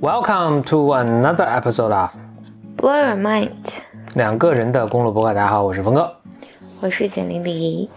[0.00, 2.10] Welcome to another episode of
[2.76, 3.50] Blur Your Mind，
[4.14, 5.34] 两个人的公路博客。
[5.34, 6.14] 大家好，我是峰哥。
[6.80, 7.88] 我是简玲玲。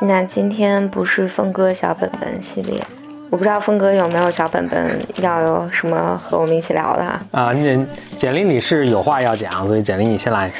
[0.00, 2.80] 那今天不是峰哥小本本系列，
[3.28, 7.20] 我不知道峰哥有没有小本本，要有什么和我们一起聊的啊？
[7.32, 7.84] 啊，你
[8.16, 10.52] 简历你是有话要讲，所以简历你先来。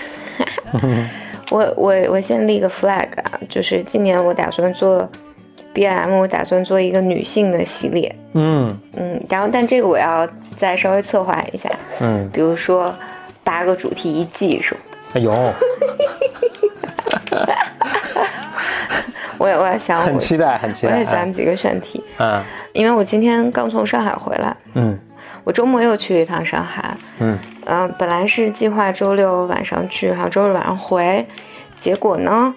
[1.50, 5.08] 我我我先立个 flag 啊，就是今年我打算做
[5.72, 8.14] B M，我打算做一个女性的系列。
[8.34, 11.68] 嗯嗯，然后但这个我要再稍微策划一下，
[12.00, 12.94] 嗯，比如说
[13.42, 14.98] 八个主题一季什么的。
[15.14, 15.30] 哎呦，
[19.38, 20.92] 我也我也想，很期待，很期待。
[20.92, 22.02] 我也想几个选题。
[22.18, 24.96] 嗯因为我今天刚从上海回来，嗯
[25.42, 26.96] 我周末又去了一趟上海。
[27.18, 31.26] 嗯嗯、本来是计划周六晚上去，然后周日晚上回，
[31.76, 32.54] 结果呢，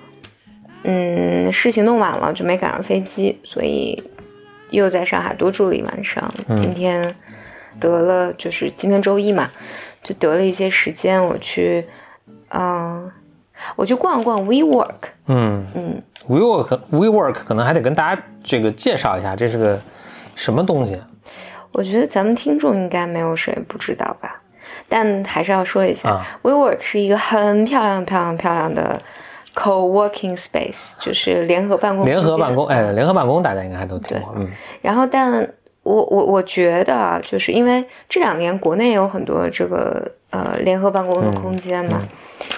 [0.83, 4.01] 嗯，事情弄晚了，就没赶上飞机，所以
[4.69, 6.33] 又在上海多住了一晚上。
[6.47, 7.15] 嗯今天
[7.79, 9.49] 得了，就是今天周一嘛，
[10.03, 11.85] 就得了一些时间，我去，
[12.49, 13.11] 嗯、
[13.75, 19.79] 我去逛逛 WeWork，嗯嗯，，WeWork WeWork 可能还得跟大家这个介绍一下，这是个
[20.35, 20.99] 什么东西？
[21.71, 24.39] 我觉得咱们听众应该没有谁不知道吧，
[24.87, 29.01] 但还是要说一下、啊 w e w o r k 是一个很漂亮、漂亮、漂亮的
[29.55, 34.33] co-working space，就是联合办公联合办公，哎，联合办公大家应该还都听过。
[34.35, 34.49] 嗯。
[34.81, 35.47] 然后，但
[35.83, 42.01] 我我我觉得啊，就是因为这两年国内有很多这个呃联合办公的空间嘛，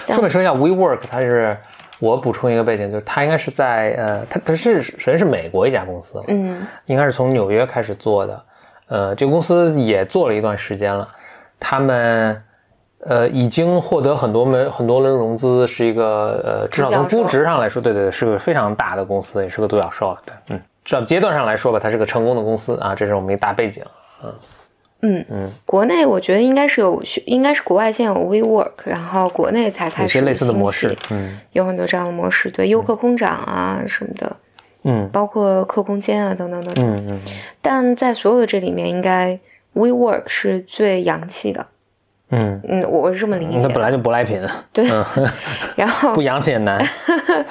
[0.06, 1.56] 但顺便说一下，WeWork 它是
[1.98, 6.66] 我补充一个背景，就是它应该是在呃，它它是首先是美国一家公司，嗯。
[6.86, 8.42] 应该是从纽约开始做的，
[8.88, 11.08] 呃，这个公司也做了一段时间了，
[11.58, 12.40] 他们
[13.00, 23.82] 呃已经获得很多轮很多轮融资，是一个呃至少从估值上来说，对对对，是个非常大的公司，也是个独角兽了，对，嗯，至少阶段上来说吧，它是个成功的公司啊，这是我们一大背景，
[24.24, 24.34] 嗯
[25.02, 34.36] 嗯嗯，国内我觉得应该是有，应该是国外先有 WeWork，然后国内才开始有些类似的模，式嗯有很多这样的模式，对，优客空掌啊什么的。
[34.88, 36.96] 嗯包括客空间啊等等等等。
[36.96, 37.20] 嗯嗯
[37.60, 39.36] 但在所有的这里面，应该
[39.74, 41.66] WeWork 是最洋气的。
[42.30, 43.68] 嗯，嗯，我我是这么理解的。
[43.68, 44.40] 那本来就舶来品，
[44.72, 45.04] 对，嗯，
[45.76, 46.84] 然后 不洋气也难，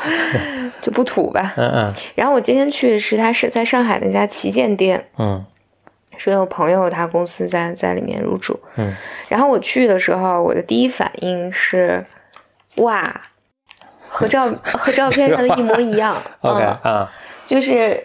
[0.82, 1.54] 就不土吧。
[1.56, 5.44] 嗯嗯然后我今天去的是他是在上海的那家旗舰店，嗯
[6.18, 8.58] 是有朋友他公司在在里面入驻。
[8.78, 8.94] 嗯，
[9.30, 12.04] 然后我去的时候，我的第一反应是，
[12.76, 13.22] 哇，
[14.10, 16.22] 和照和照片上的一模一样。
[16.42, 17.12] ，OK 嗯，啊，
[17.46, 18.02] 就是，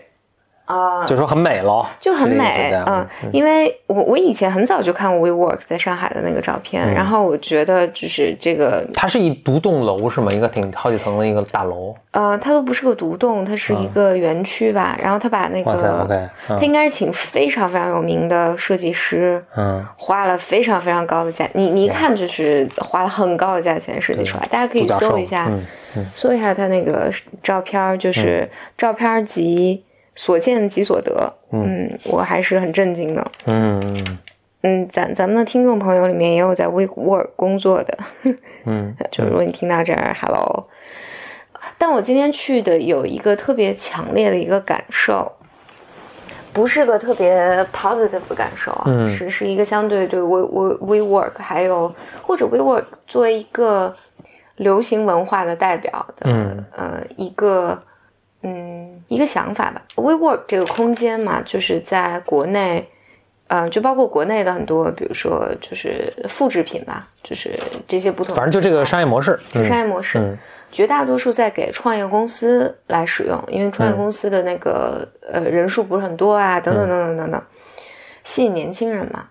[0.70, 6.94] 啊、就说很美喽，就很美嗯，因为我我以前很早就看过 WeWork 在上海的那个照片，嗯。
[6.94, 10.30] 然后我觉得就是这个它是一独栋楼是吗？
[10.32, 11.94] 一个挺好几层的一个大楼。
[12.12, 19.84] 呃，它都不是个独栋，它是一个园区吧，然后他把那个他应该是请非常非常有名的设计师，嗯。
[19.96, 25.50] 花了非常非常高的价，你你一看就是花了很高的价钱设计出来，大家可以搜一下，
[26.14, 27.10] 搜一下他那个
[27.42, 29.82] 照片，就是照片儿即
[30.14, 33.30] 所见即所得，嗯，我还是很震惊的。
[33.46, 34.18] 嗯嗯
[34.62, 37.98] 嗯，咱咱们的听众朋友里面也有在 WeWork 工作的，
[38.66, 40.68] 嗯就如果你听到这儿，Hello。
[41.78, 45.32] 但我今天去的有一个特别强烈的一个感受，
[46.52, 49.08] 不是个特别 positive 的感受啊，嗯。
[49.16, 53.96] 是是一个相对对 We We WeWork 还有或者 WeWork 作为一个
[54.56, 56.62] 流行文化的代表的，嗯。
[56.76, 57.82] 呃，一个
[58.42, 59.02] 嗯。
[59.08, 59.82] 一个想法吧。
[59.96, 62.88] WeWork 这个空间嘛，就是在国内。
[63.52, 67.58] 嗯、就包括国内的很多，比如说就是复制品吧，就是
[67.88, 70.38] 这些不同反正就这个商业模式，就商业模式，嗯。
[70.70, 77.42] 绝大多数在给创业公司来使用，因为创业公司的那个、呃人数不是很多啊，等等等等等等，
[78.22, 79.24] 吸引年轻人嘛。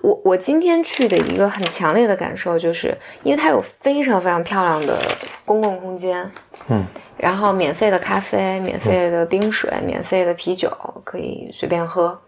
[0.00, 4.98] 我我今天去的一个很强烈的感受就是，因为它有非常非常漂亮的
[5.44, 6.28] 公共空间，
[6.70, 6.84] 嗯，
[7.16, 10.70] 然后免费的咖啡、免费的冰水、免费的啤酒
[11.04, 12.18] 可以随便喝，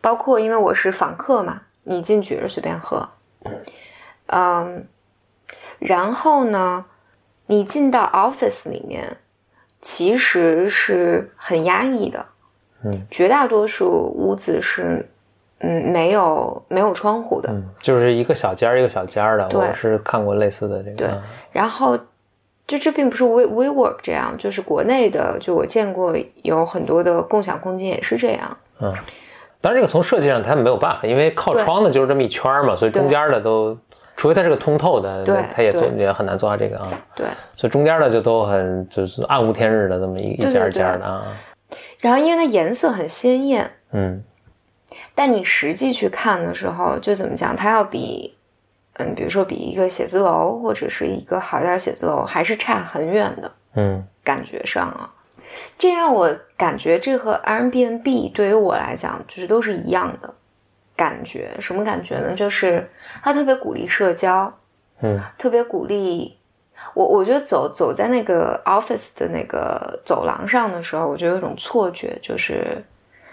[0.00, 3.08] 包括因为我是访客嘛，你进去是随便喝，
[4.26, 4.86] 嗯，
[5.78, 6.84] 然后呢，
[7.46, 9.16] 你进到 office 里面，
[9.80, 12.24] 其实是很压抑的，
[12.84, 15.04] 嗯，绝大多数屋子是
[15.58, 19.60] 嗯没有没有窗户的，嗯，就是一个小间儿一个小间儿的，对。
[19.60, 21.98] 我是看过类似的这个，然后，
[22.70, 28.56] 就这并不是 We WeWork 这样，就是国内的，就我见过有很多的共享空间也是这样。
[28.78, 28.94] 嗯，
[29.60, 33.76] 当然这个从设计上它没有办法，因为靠窗的就是这么一圈儿嘛，所以中间的都
[34.16, 36.92] 除非它是个通透的，对它也做也很难做到这个啊。
[37.16, 37.26] 对。
[37.56, 41.26] 所以中间的就都很就是暗无天日的这么一一家一对家的啊。
[41.98, 44.22] 然后因为它颜色很鲜艳，嗯
[45.12, 48.32] 但你实际去看的时候，就怎么讲，它要比，
[48.94, 55.10] 嗯，比如说比一个写字楼或者是一个好点儿写字楼还是差很远的嗯感觉上啊。
[55.76, 60.32] 这让我感觉这和 Airbnb 对于我来讲就是都是一样的
[60.94, 61.50] 感觉。
[61.58, 62.34] 什么感觉呢？
[62.34, 62.88] 就是
[63.22, 64.52] 它特别鼓励社交，
[65.00, 66.36] 嗯特别鼓励
[66.94, 67.04] 我。
[67.04, 72.80] 我觉得走走在那个 office 的那个走廊上的时候，我就有一种错觉，就是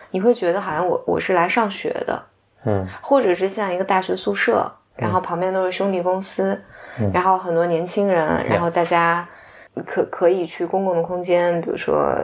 [0.09, 2.24] 你会觉得好像我我是来上学的，
[2.65, 6.59] 嗯或者是像一个大学宿舍，然后旁边都是兄弟公司，
[6.99, 9.27] 嗯然后很多年轻人，然后大家
[9.85, 12.15] 可可以去公共的空间，比如说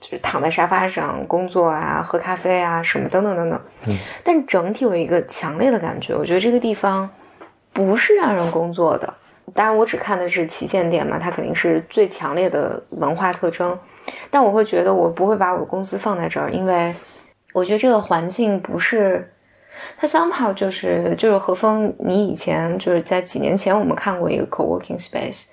[0.00, 3.60] 就是躺在沙发上工作啊、喝咖啡啊什么等等等等。
[3.86, 7.08] 嗯，但整体有一个强烈的感觉，我觉得这个地方
[7.72, 9.12] 不是让人工作的。
[9.52, 13.76] 当然，我只看的是旗舰店嘛，它肯定是最强烈的文化特征。
[14.30, 16.94] 但我会觉得，我不会把我的公司放在这儿，因为
[17.52, 19.28] 我觉得这个环境不是
[19.96, 25.44] 它 somehow 就是就是何峰，你以前就是在几年前我们看过一个 co-working space，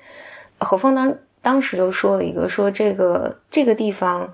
[0.59, 4.31] 何峰当当时就说了一个说这个这个地方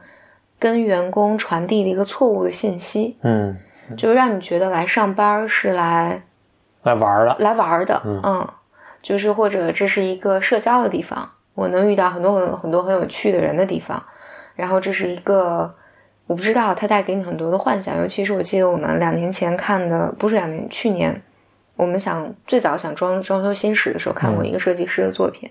[0.60, 3.57] 跟员工传递了一个错误的信息，嗯，
[3.98, 6.22] 就是让你觉得来上班是来
[6.84, 7.36] 来玩的。
[7.39, 8.48] 来玩的，嗯嗯，
[9.01, 14.01] 就是或者这是一个社交的地方，我能遇到很多很很多很有趣的人的地方，
[14.56, 15.74] 然后这是一个
[16.28, 21.22] 我不知道它带给你很多的幻想，尤其是我记得我们两年前看的，不是两年，去年
[21.75, 25.50] 我们想最早想装装修新室的时候看过一个设计师的作品，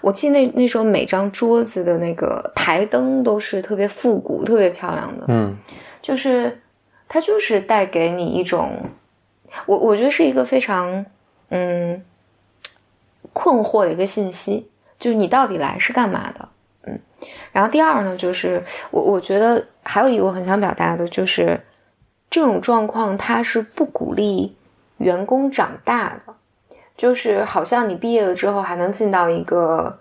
[0.00, 5.56] 我记得那那时候每张桌子的那个台灯都是特别复古、特别漂亮的，嗯。
[6.02, 6.60] 就是
[7.08, 8.90] 它就是带给你一种，
[9.64, 11.06] 我我觉得是一个非常
[11.48, 12.02] 嗯
[13.32, 14.68] 困惑的一个信息，
[14.98, 16.48] 就是你到底来是干嘛的，嗯。
[17.52, 21.60] 然后第二呢，就是我我觉得还有一个我很想表达的就是，
[22.30, 24.56] 这种状况它是不鼓励
[24.98, 26.34] 员工长大的，
[26.96, 30.00] 就是好像你毕业了之后还能进到一个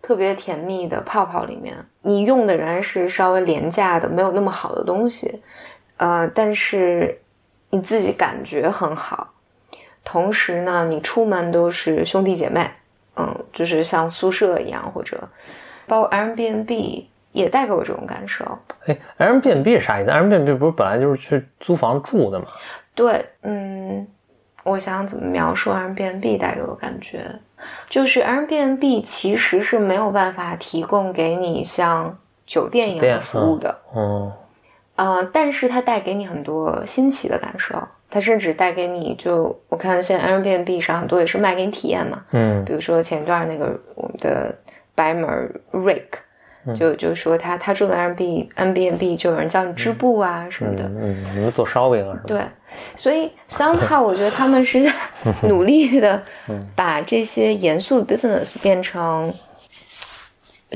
[0.00, 5.42] 特别甜蜜的泡泡里面，你用的仍然是稍微廉价的、没有那么好的东西，
[5.96, 7.20] 呃，但是
[7.70, 9.32] 你自己感觉很好，
[10.04, 12.70] 同时呢，你出门都是兄弟姐妹，
[13.16, 15.28] 嗯，就是像宿舍一样，或者
[15.92, 18.46] 包括 Airbnb 也带给我这种感受。
[18.86, 22.46] 哎，Airbnb 是啥意思？Airbnb 不是本来就是去租房住的吗？
[22.94, 24.06] 对，嗯，
[24.64, 27.26] 我想想怎么描述 Airbnb 带给我感觉，
[27.90, 32.16] 就是 Airbnb 其实是没有办法提供给你像
[32.46, 34.32] 酒店一样的服务的，嗯
[34.96, 37.76] 呃，但是它带给你很多新奇的感受，
[38.08, 44.54] 它甚至带给你就我看现在 Airbnb 上很多也是卖给你体验嘛，嗯比如说前一段那个我们的
[44.94, 46.06] 白门 Rick。
[46.76, 52.28] 就就说他他住的 Airbnb 就有人叫你织布啊什么的，嗯嗯，你们做烧饼啊什么的？
[52.28, 52.46] 对，
[52.94, 54.94] 所以 somehow 我觉得他们是在
[55.48, 56.22] 努力的
[56.76, 59.34] 把这些严肃的 business 变成，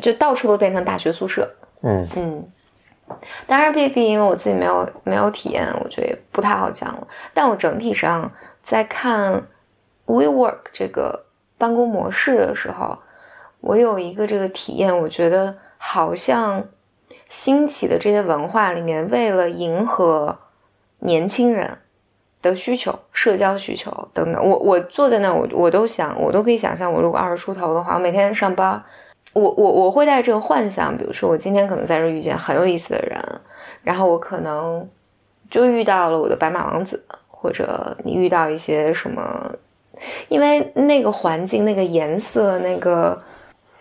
[0.02, 1.48] 就到处都变成大学宿舍。
[1.82, 2.44] 嗯嗯，
[3.46, 7.06] 当然 B B 因为我自己没有没有体验，我觉得也不太好讲了。
[7.32, 8.28] 但我整体上
[8.64, 9.40] 在看
[10.06, 12.98] WeWork 这个办公模式的时候，
[13.66, 16.64] 我有一个这个体验，我觉得好像
[17.28, 20.38] 兴起的这些文化里面，为了迎合
[21.00, 21.76] 年轻人
[22.40, 28.80] 的需求、社交需求等等，我我坐在那，我我都想，我都可以想象，我如果二十出头的话，我每天上班。
[29.32, 33.20] 我我我会带这个幻想，比如说我今天可能在这遇见很有意思的人，
[33.82, 34.88] 然后我可能
[35.50, 39.52] 就遇到了我的白马王子，或者你遇到一些什么，
[40.28, 43.20] 因为那个环境、那个颜色、那个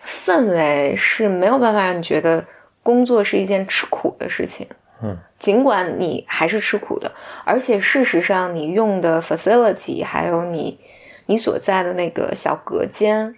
[0.06, 2.44] 氛围是没有办法让你觉得
[2.82, 4.66] 工作是一件吃苦的事情。
[5.02, 7.12] 嗯，尽管你还是吃苦的，
[7.44, 10.78] 而且事实上你用的 facility 还有你
[11.26, 13.36] 你所在的那个小隔间，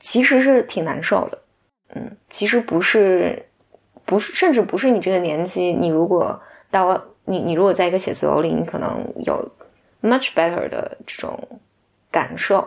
[0.00, 1.38] 其实是挺难受的。
[1.94, 3.46] 嗯，其实不是，
[4.04, 9.48] 不是，甚至不是你这个年纪，你如果到你你如果在一个写字楼里，你可能有
[10.02, 11.38] much better 的这种
[12.10, 12.66] 感受。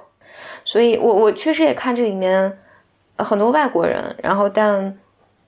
[0.63, 2.57] 所以我我确实也看这里面
[3.23, 4.97] 很多外国人，然后但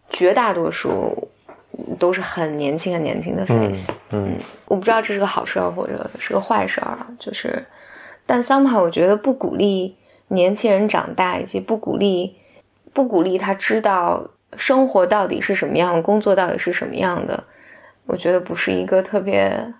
[0.10, 1.30] 绝大多数
[1.98, 3.92] 都是很年轻很年轻的 face。
[4.12, 7.65] 嗯我不知道这是个好事儿或者是个坏事儿啊，就是，
[8.25, 9.96] 但 somehow 我觉得不鼓励
[10.27, 12.36] 年轻人长大，以及不鼓励
[12.94, 14.27] 不鼓励他知道
[14.58, 17.44] 生活到底是什么样的，工作到底是什么样的，
[18.06, 19.74] 我觉得不是一个特别，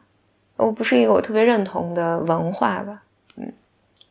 [0.58, 3.02] 我不是一个我特别认同的文化吧。
[3.36, 3.52] 嗯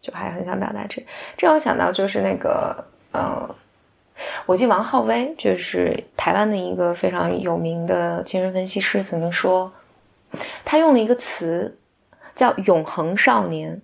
[0.00, 1.00] 就还很想表达这。
[1.36, 3.48] 这让我想到就是那个呃，
[4.46, 9.72] 我记得王浩威就是台湾的一个非常有名的精神分析师，曾经说
[10.64, 11.76] 他用了一个词
[12.34, 13.80] 叫“永恒少年”。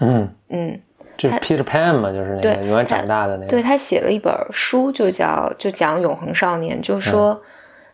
[0.00, 0.80] 嗯，嗯，
[1.16, 3.48] 就是 Peter Pan 嘛，就是那个对永远长大的那个。
[3.48, 7.40] 对他写了一本书，就叫就讲永恒少年，就是说、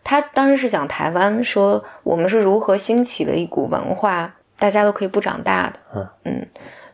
[0.04, 6.10] 他当时是讲台湾，说我们是如何兴起的一股文化，大家都可以不长大的。
[6.24, 6.46] 嗯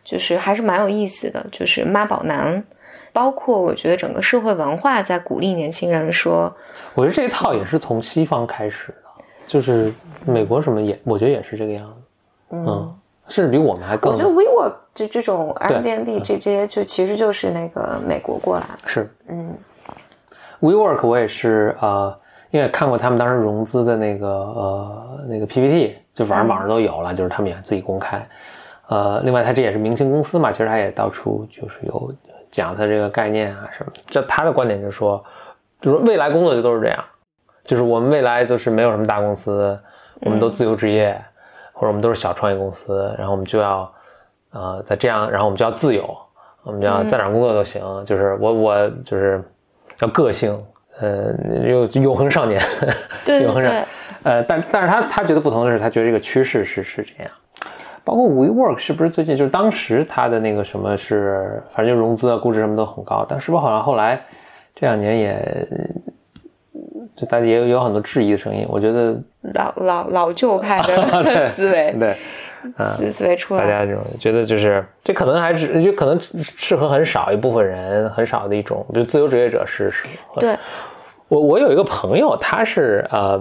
[0.05, 2.65] 就是还是蛮有意思的，就是妈宝男，
[3.13, 6.53] 包括我觉得整个社会文化在鼓励年轻人说，
[6.95, 9.93] 我觉得这一套也是从西方开始的，就是
[10.25, 11.95] 美国什么也，我觉得也是这个样子。
[12.51, 12.95] 嗯，
[13.29, 18.89] 甚至比我们还更我觉得 WeWork 这这种对 Airbnb 这这些就其实就是那个美国过来的。
[18.89, 19.11] 是。
[19.29, 19.55] 嗯
[20.61, 22.17] WeWork 我也是呃，
[22.51, 28.25] 因为看过他们当时融资的那个呃那个 PPT，就反正网上都有了，就是他们也自己公开。
[28.89, 32.15] 呃，另外他这也是明星公司嘛，其实他也到处就是有
[32.53, 33.91] 讲他这个概念啊什么。
[34.07, 35.25] 这他的观点就是说，
[35.81, 37.05] 就是未来工作就都是这样，
[37.65, 39.77] 就是我们未来就是没有什么大公司，
[40.21, 41.21] 我们都自由职业，
[41.73, 43.93] 或者我们都是小创业公司，然后我们就要
[44.53, 46.17] 呃在这样，然后我们就要自由，
[46.63, 49.43] 我们就要在哪工作都行，就是我我就是
[50.01, 50.57] 要个性，
[51.01, 51.33] 呃，
[51.67, 52.63] 永永恒少年，
[53.25, 53.85] 对对永恒少对，
[54.25, 57.33] 呃，但但是他他觉得不同的是，他觉得这个趋势是是这样。
[58.05, 64.21] 包括 WeWork 是不是最近就是当时它的那个什么是，反正就融资啊、估值什么都很高，但是不是好像后来
[64.75, 65.69] 这两年也，
[67.15, 68.67] 就大家也有有很多质疑的声音。
[68.69, 69.17] 我觉得
[69.55, 72.17] 老老老旧派的 思维对，
[72.79, 73.63] 思思维出来。
[73.63, 80.41] 大家这种觉得就是这可能还只就可能适合很少一部分人，很少的一种，就自由职业者是适合。
[80.41, 80.57] 对，
[81.29, 83.41] 我我有一个朋友，他是呃，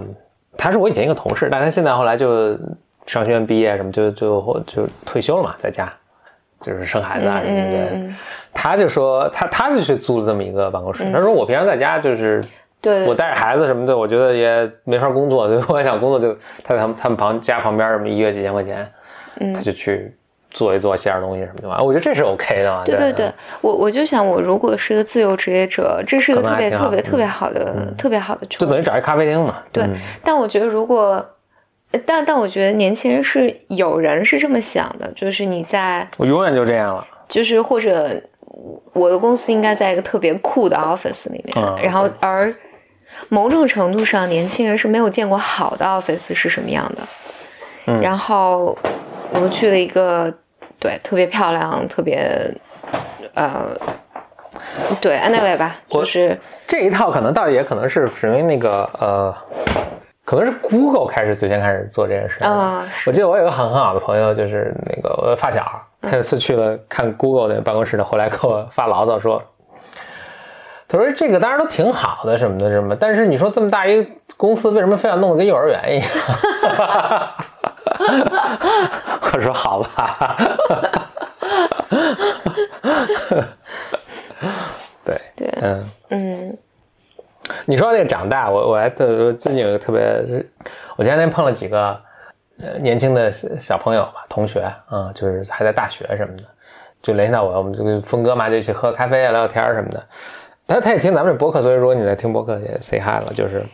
[0.56, 2.58] 他是我以前一个同事，但他现在后来就
[3.06, 5.92] 商学院毕业什么就就就退休了嘛，在家
[6.60, 8.14] 就是生孩子啊什么的。
[8.54, 12.42] 他就说他他就去租了这么一个办公室，他说我平常在家就是
[12.80, 16.32] 对，我带着孩子什么的，我觉得也没法工作，所 以我想工作就
[16.62, 18.86] 他在他们他们旁家旁边什么一月几千块钱，
[19.40, 19.52] 嗯。
[19.54, 20.14] 他就去
[20.50, 22.82] 做一做写点东西什么的嘛，我觉得这是 OK 的嘛。
[22.84, 23.32] 对对对，
[23.62, 29.62] 我我就想，我如果是个自由职业者，这是一个特别特别特别好的特别好的就等于找一咖啡厅嘛。
[29.72, 29.96] 对嗯。
[30.22, 31.26] 但我觉得，如果，呃
[32.06, 37.06] 但但我觉得年轻人是有人是这么想的，就是你在，我永远就这样了。
[37.28, 38.20] 就是或者
[38.92, 42.54] 我的公司应该在一个特别酷的 office 里面，嗯然后而
[43.28, 47.02] 某种程度上，年轻人是没有见过好的 office 是什么样的。
[47.86, 48.76] 嗯然后
[49.32, 50.32] 我们去了一个
[50.78, 52.50] 对特别漂亮、特别
[53.34, 53.76] 呃，
[55.00, 59.34] 对 anyway 吧，就是这一套可能倒也可能是属于那个呃，
[60.32, 62.42] 可能是 Google 开始最先开始做这件事。
[62.42, 65.62] 啊我记得我有个很很好的朋友，就是那个我的发小，
[66.00, 69.42] 他有次去了看 Google 那个办公室的，后来给我发牢骚说，
[70.88, 76.08] 他说这个当然都挺好的什么的什么，但是你说这么大一个公司，为什么非要弄得跟幼儿园一样？
[79.34, 80.36] 我说好吧，
[85.04, 85.90] 对对嗯。
[86.08, 86.56] 嗯
[87.66, 90.02] 你说那个长大，我我还特最近有一个特别，
[90.96, 91.98] 我前两天碰了几个
[92.60, 96.42] 呃年轻的小小朋友吧，同学啊、就是还在大学什么的，
[97.02, 100.02] 就联系到我，我们就跟峰哥嘛就一起喝咖啡啊聊聊天什么的。
[100.66, 103.64] 他他也听咱们这播客，所以说你在听播客也 say hi 了，就是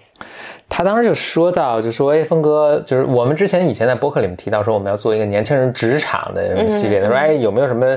[0.68, 7.96] 他当时就说到，就说哎，峰哥，就是我们之前以前在播客里面提到说我们要做一个年轻人职场的系列，他说哎有没有什么，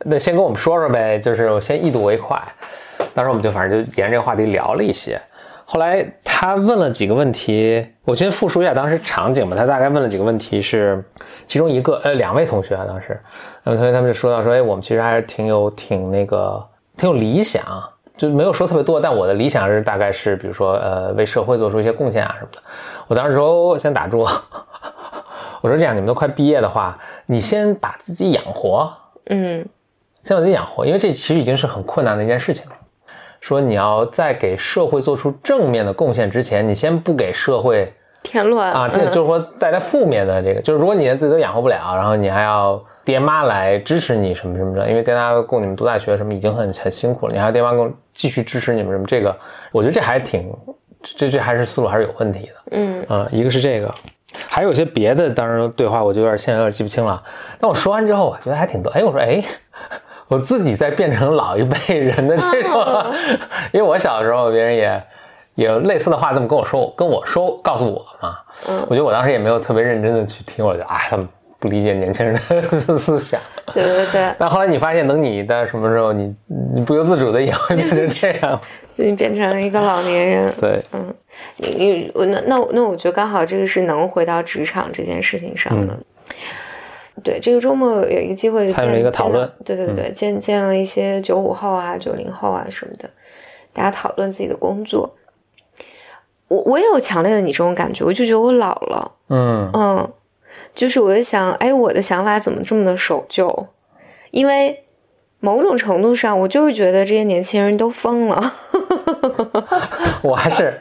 [0.00, 2.36] 那先跟我们说说呗，就是我先一睹为快。
[3.16, 5.18] 当时我们就反正就沿着这个话题聊了一些。
[5.64, 9.56] 后来他问了几个问题，我先复述一下当时场景吧。
[9.56, 11.02] 他大概问了几个问题是，
[11.48, 13.18] 其中一个呃两位同学啊，当时
[13.64, 16.62] 两位同学他们就说到说，哎，我们其实还是挺有挺那个
[16.98, 17.64] 挺有理想，
[18.18, 22.58] 就没有说特别多，但我的理想是大概是比如说呃为社会做出一些贡献啊什么的。
[23.08, 24.20] 我当时说哦先打住，
[25.62, 28.92] 我说这样你们都快毕业的话，你先把自己养活，
[29.30, 29.66] 嗯
[30.22, 32.75] 先把自己养活，因为这其实已经是很困难的一件事情了。
[33.46, 37.92] 说你要在给社会做出正面的贡献之前，你先不给社会
[38.24, 49.32] 添乱啊，这嗯就是说带来负面的这个，就是如果你连自己都养活不了，然后你还要爹妈来支持你什么什么的，因为爹妈供你们读大学什么已经很很辛苦了，你还要爹妈供继续支持你们什么，这个
[49.70, 50.52] 我觉得这还挺，
[51.00, 52.52] 这这还是思路还是有问题的。
[52.72, 53.94] 嗯啊、一个是这个，
[54.48, 57.22] 还有一些别的，当然对话我就有点现在有点记不清了。
[57.60, 58.90] 但我说完之后，我觉得还挺逗。
[58.90, 59.40] 哎，我说哎，
[60.28, 63.14] 我自己在变成老一辈人的这种，哦
[63.72, 65.02] 因为我小时候别人也
[65.54, 68.38] 也有类似的话这么跟我说，跟我说告诉我嘛。
[68.68, 71.28] 嗯我觉得我当时也没有特别认真的去听，我就啊，他们
[71.58, 73.40] 不理解年轻人的思想。
[73.74, 76.34] 对对对， 但后来你发现，等你到什么时候，你
[76.74, 78.60] 你不由自主的也会变成这样。
[78.94, 80.54] 就你变成了一个老年人。
[80.58, 81.14] 对，嗯，
[81.58, 85.94] 你你我那那那我觉得刚好这个是能回到职场这件事情上的。
[87.24, 89.50] 对，这个周末有一个机会参与了一个讨论。
[89.64, 93.08] 对对对，见见了一些九五后啊、九零后啊什么的，
[93.72, 95.16] 大家讨论自己的工作。
[96.48, 99.12] 我我也有强烈的你这种感觉，我就觉得我老了。
[99.28, 100.12] 嗯嗯，
[100.74, 103.66] 就是我在想，哎，我的想法怎么这么的守旧？
[104.30, 104.84] 因为
[105.40, 108.52] 某种程度上，我就是觉得这些年轻人都疯了。
[110.22, 110.80] 我还是，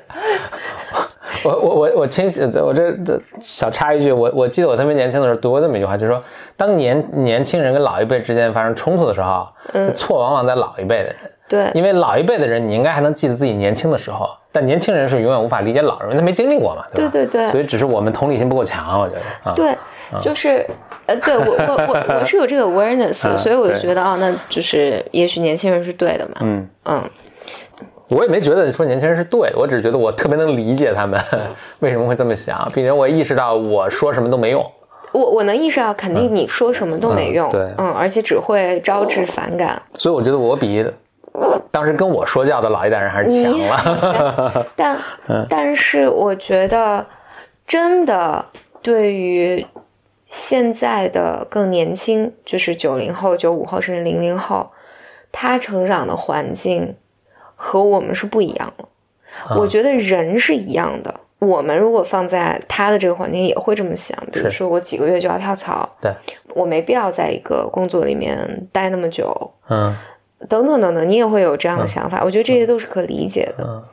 [1.46, 6.22] 我我我我清醒，我这这小插一句，我我记得我特别年轻的时候读过这么一句话，就是说，
[6.58, 11.16] 当年年轻人跟老一辈之间发生冲突的时候，嗯错往往在老一辈的人。
[11.48, 17.12] 对，因为老一辈的人，你应该还能记得自己年轻的时候，但年轻人是永远无法理解老人，因为他没经历过嘛，对吧？
[17.12, 19.22] 对对对所以只是我们同理心不够强，我觉得
[19.52, 19.54] 啊。
[19.56, 19.78] 对，
[20.24, 20.66] 就是，
[21.06, 26.38] 呃，对我我我我是有这个 awareness，、 嗯所以我就觉得哦，那就是也许年轻人是对的嘛。
[26.40, 27.04] 嗯，嗯，
[28.08, 31.20] 我也没觉得说年轻人是对的，我只是觉得我特别能理解他们
[31.80, 34.66] 为什么会这么想，并且我也意识到我说什么都没用。
[35.12, 39.82] 我我能意识到，肯定你说什么都没用，嗯对嗯，而且只会招致反感。
[39.94, 40.86] 所以我觉得我比
[41.72, 44.66] 当时跟我说教的老一代人还是强了。
[44.76, 44.98] 但
[45.28, 47.06] 嗯但是我觉得，
[47.66, 48.44] 真的
[48.82, 49.66] 对于
[50.30, 54.70] 现在的更年轻，就是九零后、九五后甚至零零后，
[55.32, 56.96] 他成长的环境
[57.56, 58.86] 和我们是不一样的。
[59.48, 64.18] 啊我觉得人是一样的，我们如果放在他的这个环境，也会这么想。
[64.32, 66.12] 比如说，我几个月就要跳槽，对，
[66.54, 69.94] 我没必要在一个工作里面待那么久，嗯
[70.48, 72.22] 等等等等，你也会有这样的想法。
[72.24, 73.64] 我觉得这些都是可理解的。
[73.66, 73.84] 嗯，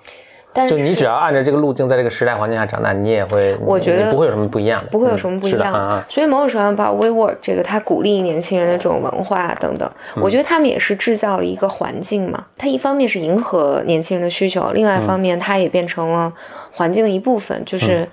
[0.55, 5.73] 但就你只要按照这个路径，在这个时代环境下长大，你也会，我觉得不会有什么不一样的，不会有什么不一样。
[5.75, 12.45] 嗯嗯所以某种程度上，包括 WeWork 这个，它鼓励年轻人的这种文化等等，嗯我觉得他们也是制造了一个环境嘛。
[12.59, 16.33] 它一方面是迎合年轻人的需求，另外嗯一方面它也变成了
[16.71, 17.65] 环境的一部分。
[17.65, 18.07] 就是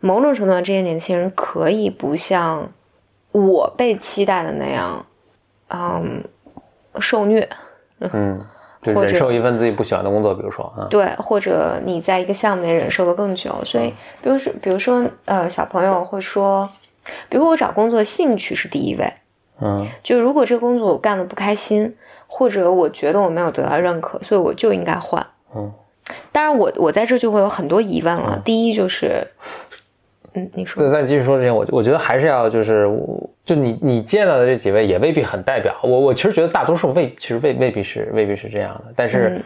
[0.00, 2.68] 某种程度上，这些年轻人可以不像
[3.32, 5.06] 我被期待的那样，
[5.68, 6.22] 嗯，
[7.00, 7.48] 受虐。
[8.00, 8.40] 嗯，
[8.82, 16.68] 就或者忍受一份自己不喜欢的工作，比如说啊，对，或者你在一个项目里忍受的更久，所以，比如说，比如说，呃，小朋友会说，
[17.28, 19.12] 比如我找工作兴趣是第一位，
[19.60, 19.86] 嗯。
[20.02, 21.94] 就如果这个工作我干的不开心，
[22.26, 25.26] 或者我觉得我没有得到认可，所以我就应该换。
[25.54, 25.70] 嗯，
[26.32, 28.40] 当然我，我在这就会有很多疑问了。
[28.44, 29.26] 第一就是，
[30.34, 32.88] 嗯，你说，在在继续说之前，我我觉得还是要就是，
[33.44, 36.00] 就你你见到的这几位也未必很代表我。
[36.00, 39.42] 我其实觉得大多数未其实未未必是未必是这样的，但是嗯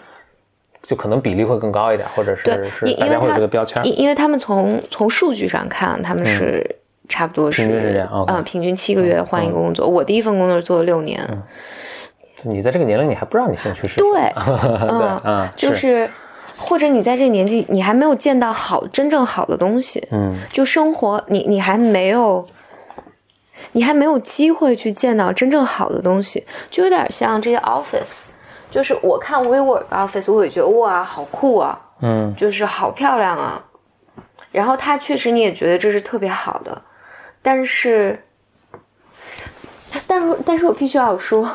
[0.82, 3.84] 就可能比例会更高一点，或者是是因因为大家会这个标签儿。
[3.86, 6.62] 因因为他们从从数据上看，他们是
[7.08, 9.88] 差不多是，嗯平均是这样，OK 嗯，平均七个月换一个工作。
[9.88, 11.26] 我第一份工作是做了六年，
[12.42, 16.10] 你在这个年龄，你还不知道你兴趣是什对么， 对，嗯嗯，就是
[16.56, 20.36] 或者你在这个年纪，你还没有见到好真正好的东西，嗯。
[20.52, 22.46] 就生活，你你还没有，
[23.72, 28.24] 你还没有机会去见到真正好的东西，就有点像这些 office，
[28.70, 32.34] 就是我看 WeWork office，我也觉得哇，好酷啊，嗯。
[32.36, 33.64] 就是好漂亮啊，
[34.52, 36.80] 然后它确实你也觉得这是特别好的，
[37.42, 38.24] 但是，
[40.06, 41.50] 但是但是我必须要说，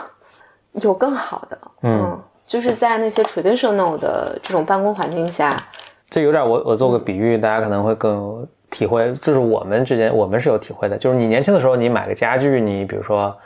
[0.73, 5.55] 有更好的，嗯就是在那些 traditional 的这种办公环境下，
[6.09, 9.13] 这有点我我做个比喻，大家可能会更有体会。
[9.21, 10.97] 就是我们之间，我们是有体会的。
[10.97, 13.38] 就是你年轻的时候，你买个家具，你比如说，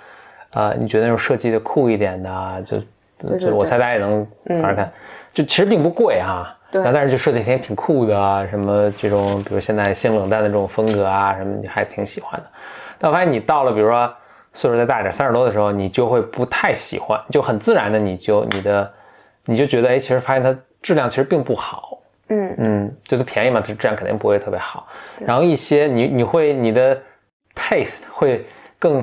[0.54, 2.78] 呃，你觉得那种设计的酷一点的啊，就
[3.18, 4.90] 对就我猜大家也能玩玩看，
[5.34, 6.58] 就其实并不贵哈。
[6.72, 12.46] 对然后但是就设计挺挺酷的啊，什么这种，比如现在性冷淡的这种风格啊，什么你还挺喜欢的。
[12.98, 14.10] 但我发现你到了，比如说
[14.54, 18.94] 岁数再大一点，三十多的时候，你就会不太喜欢，就很自然的你就你的
[19.46, 22.00] 你就觉得，哎，其实发现它质量其实并不好。
[22.30, 24.88] 嗯嗯，就是便宜嘛，它质量肯定不会特别好。
[25.20, 26.96] 然后一些你你会你的
[27.54, 28.46] taste 会
[28.80, 29.02] 更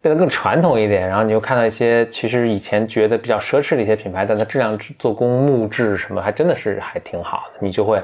[0.00, 8.02] 变得更传统一点，然后你又看到一些其实以前觉得比较奢侈的一些品牌，但它质量、做工、木质什么还真的是还挺好的，你就会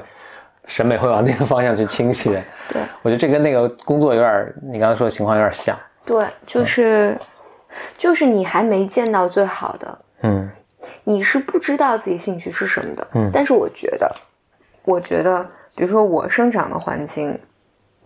[0.65, 2.43] 审美会往那个方向去倾斜。
[2.71, 5.77] 对，我觉得这跟那个工作有点，你刚才说的情况有点像。
[6.09, 7.15] 对，就是、
[7.95, 10.49] 就是你还没见到最好的，嗯
[11.03, 13.07] 你是不知道自己兴趣是什么的。
[13.13, 14.11] 嗯但是我觉得，
[14.85, 17.39] 我觉得，比如说我生长的环境，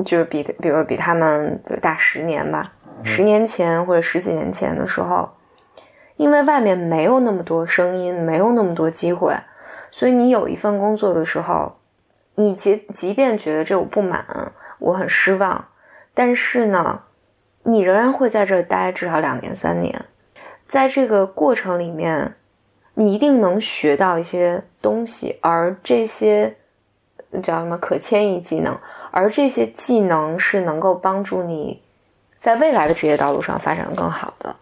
[0.03, 2.69] 就是比比如说比他们大十年吧，
[3.05, 5.29] 十年前或者十几年前的时候，
[6.17, 9.33] 因为外面没有那么多声音，没有那么多机会，
[9.91, 11.73] 所以你有一份工作的时候，
[12.35, 14.25] 你即即便觉得这我不满，
[14.79, 15.65] 我很失望，
[16.13, 16.99] 但是呢，
[17.63, 19.93] 你仍然会在这儿待至少两年三年，
[20.67, 22.33] 在这个过程里面，
[22.93, 26.53] 你一定能学到一些东西，而这些
[27.41, 28.77] 叫什么可迁移技能，
[29.11, 31.81] 而这些技能是能够帮助你
[32.37, 34.55] 在未来的职业道路上发展的更好的。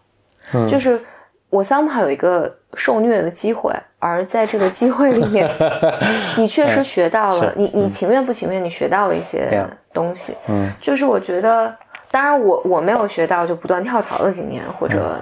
[0.53, 0.67] 嗯。
[0.67, 1.01] 就是
[1.49, 5.49] 我 somehow 有一个受虐的机会，而在这个机会里面，
[6.37, 10.33] 你确实学到了是，你你情愿不情愿，你学到了一些东西。
[10.47, 10.71] 嗯。
[10.79, 11.75] 就是我觉得，
[12.11, 15.17] 当然我我没有学到就不断跳槽的经验，或者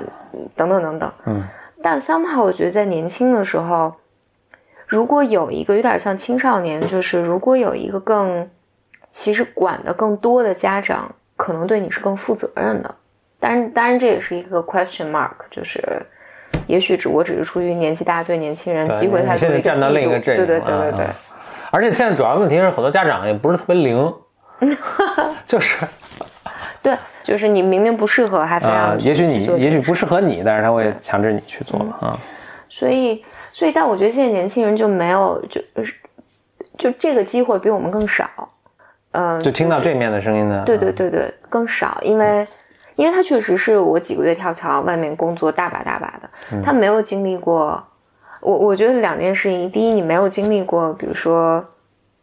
[0.56, 1.12] 等等等等。
[1.26, 1.44] 嗯
[1.82, 3.94] 但 somehow 我觉得在年轻的时候，
[4.86, 8.50] 如果有一个有点像青少年，就是如果有一个更
[9.10, 12.94] 其实管的更多的家长，可能对你是更负责任的。
[13.40, 15.82] 当然，当然这也是一个 question mark，就是
[16.68, 21.08] 也许只我只是出于年纪大对年轻人机会太多的一个对对对对对。
[21.72, 24.14] 而且现在主要问题是，很多家长也不是特别灵，
[25.48, 25.86] 就是
[26.90, 32.18] 对，就是你明明不适合，还非啊、让也许你也许不适合你，但是他会强制你去做啊。
[32.70, 35.94] 所以，所以，但我觉得现在年轻人就没有，就是
[36.78, 38.28] 就这个机会比我们更少。
[39.12, 40.64] 嗯、就听到这面的声音呢？
[40.66, 42.48] 对对对对，更少，因为
[42.96, 47.84] 因为他确实是我几个月跳槽，外面工作大把大把的，他没有经历过。
[48.42, 51.64] 我我觉得两件事情，第一，你没有经历过，比如说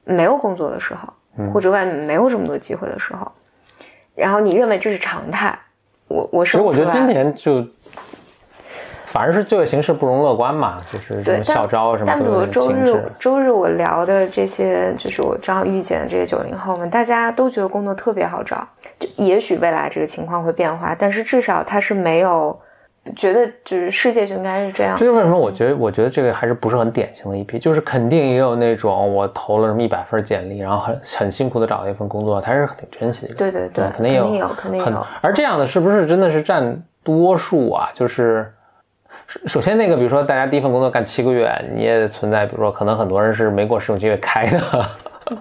[0.05, 3.31] 没有工作的时候，或者外面没有这么多机会的时候，
[4.17, 5.57] 然后你认为这是常态。
[6.09, 7.65] 我我其实我觉得今年就
[9.05, 13.13] 反而是就业形势不容乐观嘛，就是什么，校招什么但比如周日。
[13.19, 18.67] 周日我聊的这些，就是我正好遇见的这些九零后们，大家都觉得工作特别好找。
[18.99, 22.59] 就也许未来这个情况会变化，但是至少他是没有
[23.15, 25.05] 觉得就是世界就应该是这样这。
[25.05, 33.35] 就是为什么我觉得，我觉得这个还是不是很典型的一批，就是肯定也有那种我投了什么一百份简历，然后很很辛苦的找了一份工作，他是挺珍惜的。
[33.35, 35.07] 对对对，嗯肯定有，肯定有，肯定有。
[35.21, 37.89] 而这样的是不是真的是占多数啊？
[37.95, 38.53] 就是
[39.27, 44.61] 首首先那个，比如说大家第一份工作干七个月，你也存在，比如说可能很多人是没过试用期被开的，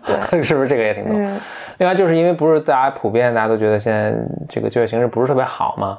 [0.05, 1.13] 对， 是不是这个也挺多？
[1.15, 1.39] 嗯，
[1.77, 4.13] 另外就是因为不是大家普遍大家都觉得现在
[4.49, 5.97] 这个就业形势不是特别好嘛，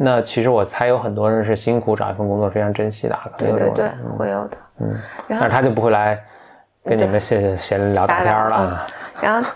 [0.00, 4.56] 那其实我猜有很多人是辛苦找一份工作非常珍惜的啊，可能有这对对对种人，，会有的。
[4.80, 4.94] 嗯，
[5.28, 6.16] 但是他就不会来
[6.84, 8.86] 跟你们闲闲聊大天儿了。
[9.20, 9.50] 然后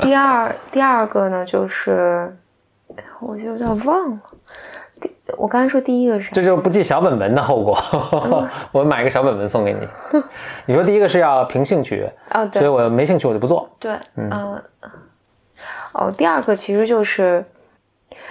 [0.00, 2.34] 第二第二个呢，就是
[3.20, 4.18] 我就有点忘了。
[4.98, 6.30] 第我刚才说第一个是？
[6.32, 7.78] 这就是不记小本本的后果。
[8.72, 10.22] 我买个小本本送给你。
[10.64, 13.68] 你说第一个是要凭兴趣，哦，对所以我没兴趣我就不做。
[13.78, 14.62] 对，嗯、
[15.92, 17.44] 哦，第二个其实就是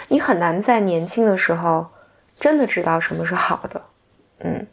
[0.08, 1.86] 你很难在年轻的时候
[2.40, 3.82] 真的知道什么是好的，
[4.40, 4.68] 嗯。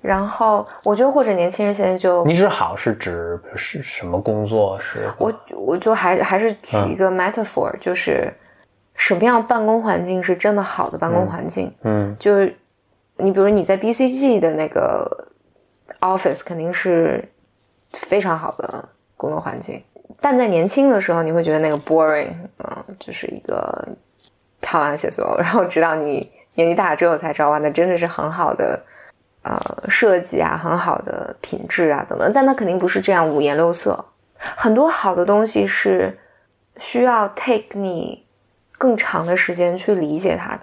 [0.00, 4.76] 然后我觉得，或者年轻人现在就你指好是指是什么工作？
[4.80, 8.32] 是我我就还还是举一个 metaphor，、就是
[8.96, 11.72] 什么样办公环境是真的好的办公环境？
[11.84, 12.52] 嗯就是
[13.16, 15.28] 你比如你在 BCG 的那个
[16.00, 17.24] office 肯定是
[17.92, 19.80] 非常好的工作环境，
[20.20, 23.86] 但在年轻的时候你会觉得那个 boring，嗯、就是一个
[24.62, 28.82] 漂亮写字楼，然后直到你年纪大了之后才知道，哇，那真的是很好的。
[29.44, 34.04] 呃，设计啊，很好的品质啊，等等，但它肯定不是这样五颜六色。
[34.38, 36.16] 很多好的东西是
[36.78, 38.24] 需要 take 你
[38.78, 40.60] 更长的时间去理解它的。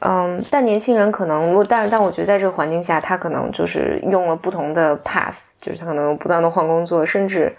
[0.00, 7.54] 嗯，但年轻人可能，我但是但我觉得在这个环境下，他可能就是用了不同的 path，就是他可能不断的换工作，甚至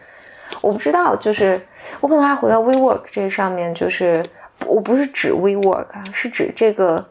[0.59, 1.61] 我不知道，就是
[2.01, 4.21] 我可能还回到 WeWork 这上面，就是
[4.65, 7.03] 我不是指 WeWork 啊，是指这个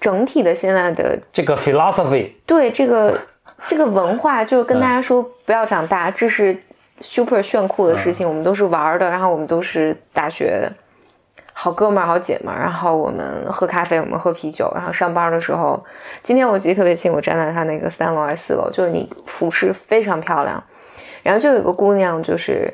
[0.00, 3.18] 整体的现在的这个 philosophy 对这个
[3.68, 6.56] 这个文化，就是跟大家说不要长大，这是
[7.00, 10.70] super 炫酷的事情，我们都是玩儿的，然后我们都是大学
[11.52, 15.82] 好哥们儿、好姐们儿，然后我们喝咖啡，我们喝啤酒，然后上班的时候，
[16.22, 20.62] 今天我记得特别清，我站在他那个三楼还是四楼，就是你服饰非常漂亮，
[21.22, 22.72] 然后就有个姑娘就是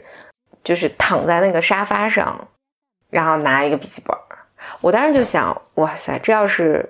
[0.64, 2.48] 就是躺在那个沙发上，
[3.10, 4.38] 然后拿一个笔记本儿，
[4.80, 6.88] 我当时就想，哇塞，这要是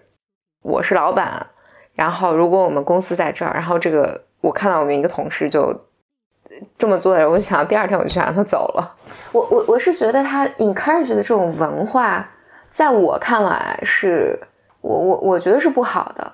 [0.62, 1.46] 我是老板。
[1.94, 5.74] 然后，如果我们公司在这儿，然后这个我看到我们一个同事就
[6.78, 8.94] 这么做的人，我就想第二天我就想让他走了。
[9.32, 12.26] 我我我是觉得他 encourage 的这种文化，
[12.70, 14.38] 在我看来是
[14.80, 16.32] 我我我觉得是不好的。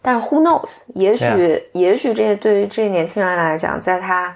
[0.00, 0.80] 但是 who knows？
[0.94, 4.34] 也许.也许这对于这年轻人来讲，在他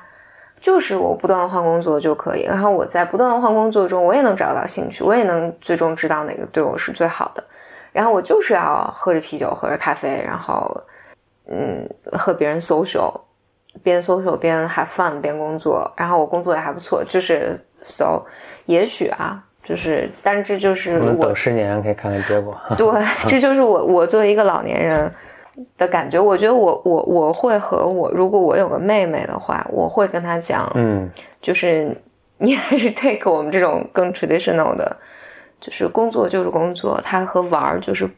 [0.67, 7.45] 就是我不断的换工作就可以，然后我在不断的换工作中，我也能找到兴趣，我也能最终知道哪个对我是最好的。
[7.93, 10.69] 然后我就是要喝着啤酒，喝着咖啡，然后
[11.49, 13.15] 嗯和别人 social，
[13.81, 18.21] 边 social 边 have fun 边工作，然后我工作也还不错，就是 so
[18.65, 22.59] 也许啊，就是，但是这就是我我们等十年可以看看结果。
[22.77, 22.87] 对，
[23.29, 25.09] 这就是我我作为一个老年人
[25.77, 26.19] 的感觉。
[26.21, 31.11] 我觉得我我我会和我如果我有个妹妹的话，我会跟她讲，嗯
[31.43, 31.97] 就是
[32.39, 34.97] 你还是 take 我们这种更 traditional 的，
[35.61, 38.09] 就是工作就是工作，它和玩儿就是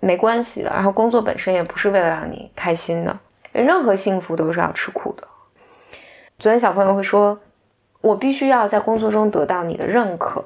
[0.00, 0.70] 没关系的。
[0.70, 3.18] 然后工作本身也不是为了让你开心的，
[3.52, 5.24] 任何幸福都是要吃苦的。
[6.38, 7.38] 昨天小朋友会说，
[8.00, 10.42] 我必须要在工作中得到你的认可，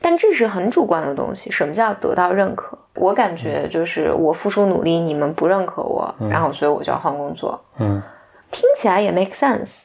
[0.00, 1.50] 但这是很主观的东西。
[1.50, 2.78] 什么叫得到认可？
[2.94, 7.58] 我感觉就是我付出努力，你们不认可我，然后所以我就要换工作。
[7.78, 8.02] 嗯
[8.50, 9.84] 听起来也 make sense，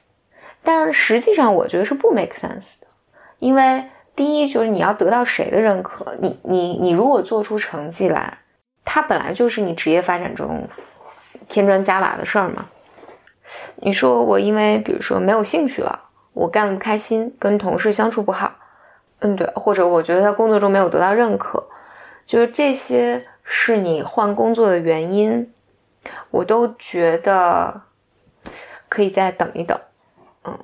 [0.64, 2.88] 但实际上我觉得是不 make sense 的，
[3.38, 8.40] 因为第一就是你要得到谁的认可，你你你如果做出成绩来，
[8.84, 10.68] 它本来就是你职业发展中
[11.48, 12.66] 添砖加瓦的事儿嘛。
[13.76, 16.00] 你说我因为比如说没有兴趣了，
[16.34, 18.52] 我干得不开心，跟同事相处不好，
[19.20, 21.64] 嗯对，或者我觉得在工作中没有得到认可，
[22.26, 25.52] 就是这些是你换工作的原因，
[26.32, 27.82] 我都觉得
[28.90, 29.80] 可以再等一等，
[30.44, 30.58] 嗯，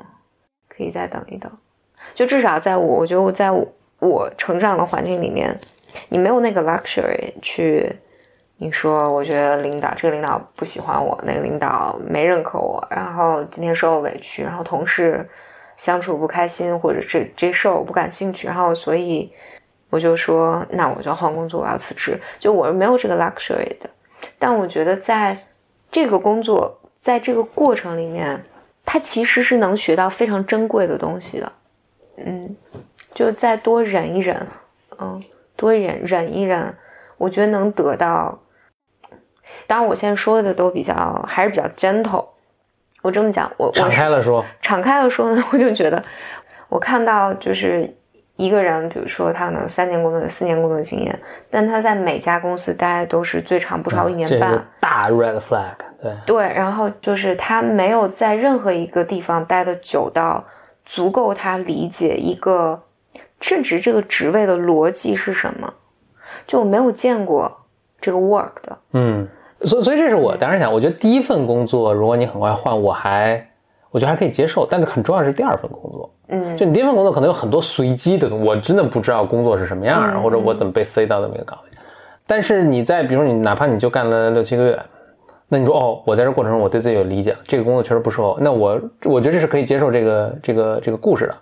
[0.67, 1.51] 可以再等一等，
[2.13, 3.67] 就至少在我，我觉得我在我
[3.99, 5.59] 我成长的环境里面，
[6.09, 7.95] 你没有那个 luxury 去，
[8.57, 15.27] 你说我觉得领导这个领导不喜欢我，那个领导没认可我，然后今天受了委屈，然后同事
[15.81, 19.33] 相处不开心，或者这这事儿我不感兴趣，然后所以
[19.89, 23.89] 我就说那我就换工作，我要辞职，就我是没有这个 luxury 的，
[24.37, 25.35] 但我觉得在
[25.91, 26.77] 这个工作。
[27.01, 28.45] 在这个过程里面，
[28.85, 31.51] 他其实是能学到非常珍贵的东西的，
[32.17, 32.55] 嗯，
[33.15, 34.45] 就再多忍一忍，
[34.99, 35.19] 嗯，
[35.55, 36.77] 多忍忍一忍，
[37.17, 38.39] 我觉得能得到。
[39.65, 42.27] 当然，我现在说的都比较还是比较 gentle。
[43.01, 46.01] 我这么讲，我敞开了说，敞开了说呢，我就觉得，
[46.69, 47.91] 我看到就是
[48.35, 55.73] 一个人，比如说他可能有三年工作、四年工作经验，但他在每家公司待都是最长不超一年半，大 red flag。
[56.01, 60.43] 对对，然后就是他没有在任何一个地方待的久到
[60.83, 62.81] 足够他理解一个
[63.39, 65.71] 正职这个职位的逻辑是什么，
[66.47, 67.65] 就我没有见过
[67.99, 68.77] 这个 work 的。
[68.93, 69.27] 嗯，
[69.63, 73.45] 所以所以这是我当时想，我觉得第一份工作如果你很快换，我还
[73.91, 76.09] 我觉得还可以接受，但是很重要是第二份工作。
[76.29, 81.69] 嗯，就你第一份工作可能有很多随机的，我真的不知道工作是什么样，嗯或者我怎么被塞到那么一个岗位。
[82.25, 84.79] 但是你在比如说你哪怕你就干了六七个月。
[85.53, 88.37] 那你说哦，我在这过程中我对自己有理解了，这个工作确实不适合我。
[88.39, 91.35] 那我我觉得这是可以接受这个这个这个故事的。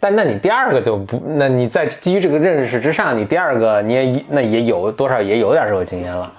[0.00, 6.32] 但那你第二个就不，那你在基于这个认识之上，你第二个你也那也有多少也有点社会经验了，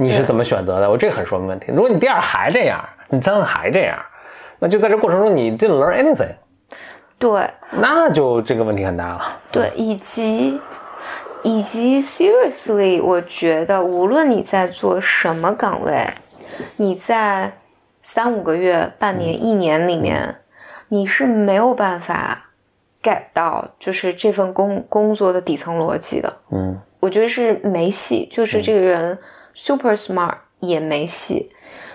[0.00, 0.90] 你是怎么选择的？
[0.90, 1.66] 我这很说明问题。
[1.68, 3.98] 如果你第二还这样，你三个还这样，
[4.58, 6.34] 那就在这过程中你 didn't learn anything，
[7.18, 9.20] 对那就这个问题很大了。
[9.52, 10.58] 对，以及
[11.42, 16.08] 以及 seriously，我觉得无论你在做什么岗位。
[16.76, 17.52] 你在
[18.02, 20.34] 三五个月、半年、一年里面，
[20.88, 22.50] 你是没有办法
[23.02, 26.36] get 到就是这份工工作的底层逻辑的。
[26.50, 29.16] 嗯，我觉得是没戏，就是这个人
[29.54, 31.50] super smart 也没戏。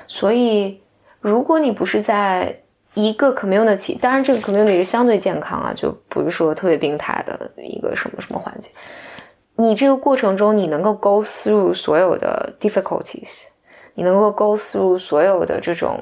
[0.07, 0.81] 所以，
[1.19, 2.61] 如果你不是在
[2.93, 8.71] 一个 community，当然这个 community 是相对健康啊，就不是说特别病态的一个什么什么环境。
[9.55, 13.45] 你这个过程中，你能够 go through 所有的 difficulties。
[13.97, 15.97] 你能够 go through 所有的这种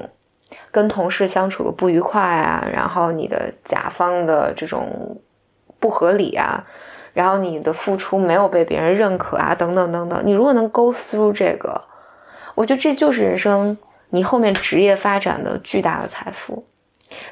[0.72, 5.20] 跟同事相处的不愉快啊，然后你的甲方的这种
[5.78, 6.66] 不合理啊，
[7.14, 10.20] 然后你的付出没有被别人认可啊，等等等等。
[10.22, 11.80] 你如果能 go through 这个，
[12.54, 13.78] 我觉得这就是人生
[14.10, 16.66] 你后面职业发展的巨大的财富。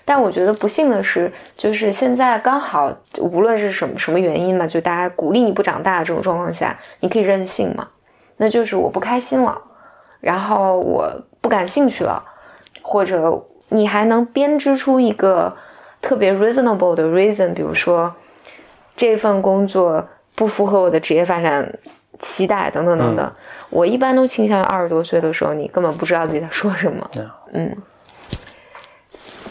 [0.05, 7.88] 但我觉得不幸的是，就是现在刚好无论是什么什么原因嘛，就大家鼓励你不长大的这种状况下，你可以任性嘛，
[8.37, 9.61] 那就是我不开心了。
[10.21, 12.23] 然后我不感兴趣了，
[12.81, 15.53] 或者你还能编织出一个
[16.01, 18.14] 特别 reasonable 的 reason，比如说
[18.96, 21.72] 这份工作不符合我的职业发展
[22.20, 23.26] 期待等等等等。
[23.26, 23.33] 嗯、
[23.70, 27.11] 我一般都倾向于二十多岁的时候，你根本不知道自己在说什么。
[27.16, 27.76] 嗯，嗯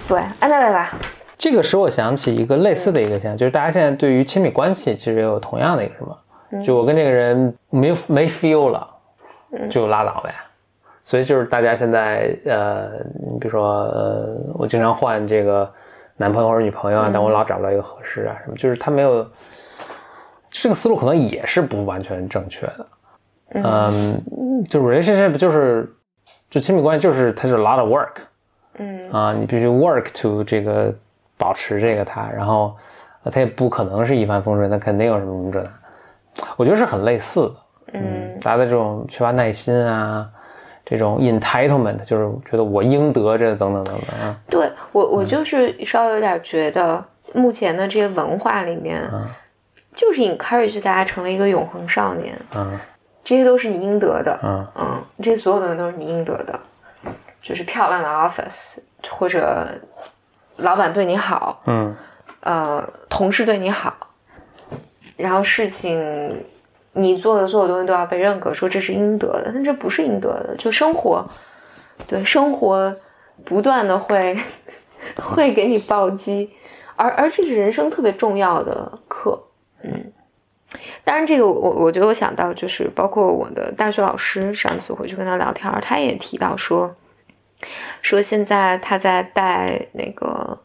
[0.08, 0.93] 对，安娜来吧。
[1.38, 8.88] 这个使我想起一个类似的一个现象，就是大家现在对于亲密关系其实也有同样的一个什么，就我跟这个人没没 feel 了，
[9.69, 10.34] 就拉倒呗。
[11.04, 15.69] 所以就是大家现在呃，你比如说呃，我经常换这个
[16.22, 19.28] 男朋友或者女朋友啊，但我老找不到一个合适啊什么，就是他没有
[20.52, 22.88] 这个思路可能也是不完全正确的。
[23.56, 24.22] 嗯，
[24.70, 25.92] 就 relationship 就是
[26.50, 28.22] 就亲密关系就是它是 lot of work。
[28.78, 30.94] 嗯啊，你必须 work to 这个
[31.38, 32.76] 保持这个它，然后
[33.32, 36.46] 它也不可能是一帆风顺，他肯定有什么什么这那。
[36.56, 37.56] 我觉得是很类似的，
[37.94, 40.30] 嗯，大家的这种缺乏耐心啊，
[40.91, 44.38] 这种 entitlement，就是觉得我应得这等等等等啊。
[44.49, 47.01] 对我，我就是稍微有点觉得，
[47.34, 49.10] 目前的这些文化里面，
[49.95, 52.77] 就是 encourage 大家成为一个永恒少年，嗯，
[53.23, 56.60] 这些都是你应得的，嗯嗯，这些所有东西都是你应得的，
[57.41, 59.69] 就是漂亮的 office 或者
[60.58, 61.95] 老板对你好，嗯，
[62.41, 63.95] 呃，同事对你好。
[65.15, 66.43] 然后事情，
[66.93, 70.56] 你做的所有东西都要被认可，说这是应得的，但这不是应得的。
[70.58, 71.25] 就生活，
[72.08, 72.95] 对生活，
[73.45, 74.38] 不断的会
[75.15, 76.49] 会给你暴击，
[76.95, 79.41] 而而这是人生特别重要的课。
[79.84, 80.12] 嗯，
[81.04, 86.95] 当然这个我我觉得我想到就是包括我的大学老师，上次回去跟他聊天，他也提到说，
[88.01, 90.60] 说现在他在带那个。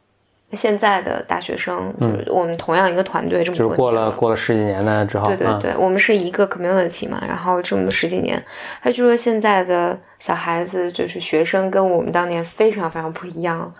[0.56, 8.42] 现在的大学生，就是我们同样一个团队，这么就是过了过了十几年呢之后，对对对，我们是一个 community 嘛，然后这么十几年，
[8.82, 13.72] 他就说现在的小孩子就是学生跟我们当年非常非常不一样，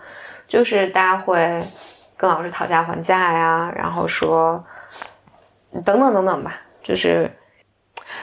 [0.47, 1.63] 就是大家会
[2.15, 4.63] 跟老师讨价还价呀，然后说
[5.83, 7.29] 等等等等吧，就是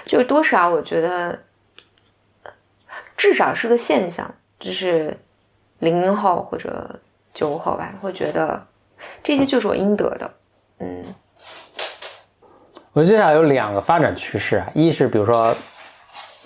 [0.04, 1.38] 就是多少我觉得
[3.16, 5.16] 至少是个现象，就是
[5.80, 7.00] 零零后或者。
[7.34, 8.58] 九五后吧，会觉得
[9.22, 10.30] 这些就是我应得的。
[10.78, 11.04] 嗯，
[12.92, 15.52] 我接下来有两个发展趋势啊，一是比如说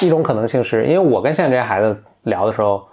[0.01, 2.89] 一种可能性是，因为我跟现在这些孩子聊的时候，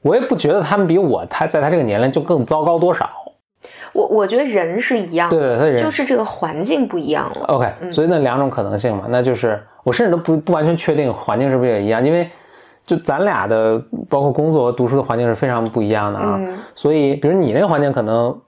[0.00, 3.10] 我也不觉得他们比我他在他这个年龄就更糟糕多少。
[3.92, 7.44] 我我觉得人是一样，对对，他人就是这个环境不一样了。
[7.48, 12.30] OK，所以那两种可能性嘛，那就是我甚至都不不完全确定环境是不是也一样，因为。
[12.86, 16.38] 就咱俩的，包括工作和读书的环境是非常不一样的啊，
[16.74, 18.38] 所以，比如你那个环境可能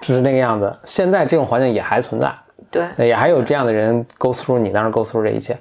[0.00, 2.32] 就是那个样子，现在这种环境也还存在，
[2.70, 5.56] 对，也还有这样的人 go through 你当时 go through 这一切。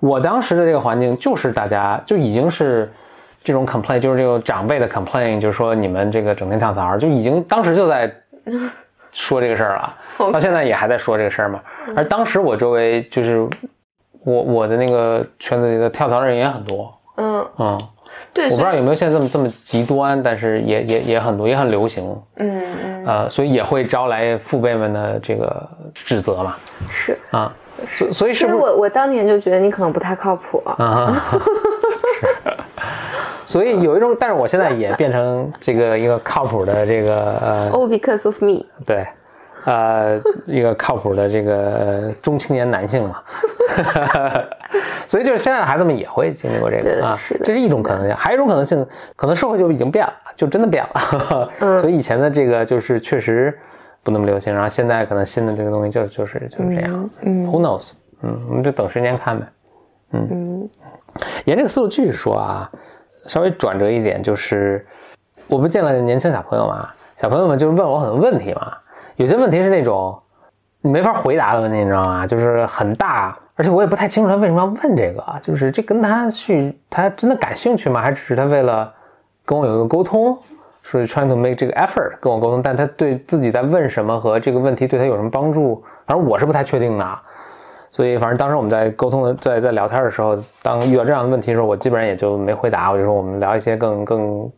[0.00, 2.92] 我当时的这个环境就是大家就已经是
[3.42, 8.12] 这种 complain，就是这种长辈的 complain，就是说你们这个整天跳槽，就已经当时就在
[9.12, 9.94] 说这个事儿了，
[10.32, 11.60] 到现在也还在说这个事儿嘛。
[11.96, 13.48] 而当时我周围就是
[14.24, 16.92] 我我的那个圈子里的跳槽的人也很多。
[17.16, 17.78] 嗯嗯，
[18.32, 22.16] 对，我不知道有没有现在这么这么极端，但是也也也很多，也很流行。
[22.36, 26.56] 嗯嗯，呃，所以也会招来父辈们的这个指责嘛。
[26.88, 27.52] 是啊，
[27.90, 31.22] 所所以是不是我我当年就觉得你可能不太靠谱啊。
[32.20, 32.26] 是，
[33.44, 37.70] 所以有一种，但是我现在也变成这个一个靠谱的这个呃。
[37.70, 38.64] Oh, because of me。
[38.86, 39.06] 对。
[39.64, 43.22] 呃，一个靠谱的这个中青年男性嘛，
[45.06, 51.50] 所以就是现在的孩子们也会经历过这个啊，这是一种可能性，还有一种可能性，可能社会就已经变了，就真的变了。
[51.80, 53.56] 所以以前的这个就是确实
[54.02, 57.10] 不那么流行，然后现在可能新的这个东西就就是就是这样。
[57.20, 57.90] 嗯，Who knows？
[58.22, 59.46] 嗯，我们就等时间看呗。
[60.12, 60.70] 嗯嗯，
[61.44, 62.70] 沿这个思路继续说啊，
[63.26, 64.86] 稍微转折一点，就是
[65.48, 68.72] 我不见了年轻小朋友嘛，小朋友们就是问我很多问题嘛。
[69.16, 70.18] 有些问题是那种
[70.80, 72.26] 你没法回答的问题，你知道吗？
[72.26, 75.38] 就是很大，而且我也不太清楚他为什么要问这个啊。
[75.40, 78.02] 就是这跟他去，他真的感兴趣吗？
[78.02, 78.92] 还只是他为了
[79.44, 80.36] 跟我有一个沟通，
[80.82, 82.60] 所以 trying to make 这个 effort 跟我沟通？
[82.60, 85.80] 但他对自己在问什么和这个问题对他有什么帮助？
[86.08, 87.18] 反正我是不太确定的。
[87.92, 92.90] 所以，反正当时我们在沟通的，在在聊天的时候，当遇到这样的问题的时候，我基本上也就没回答。
[92.90, 94.50] 我就说我们聊一些更更。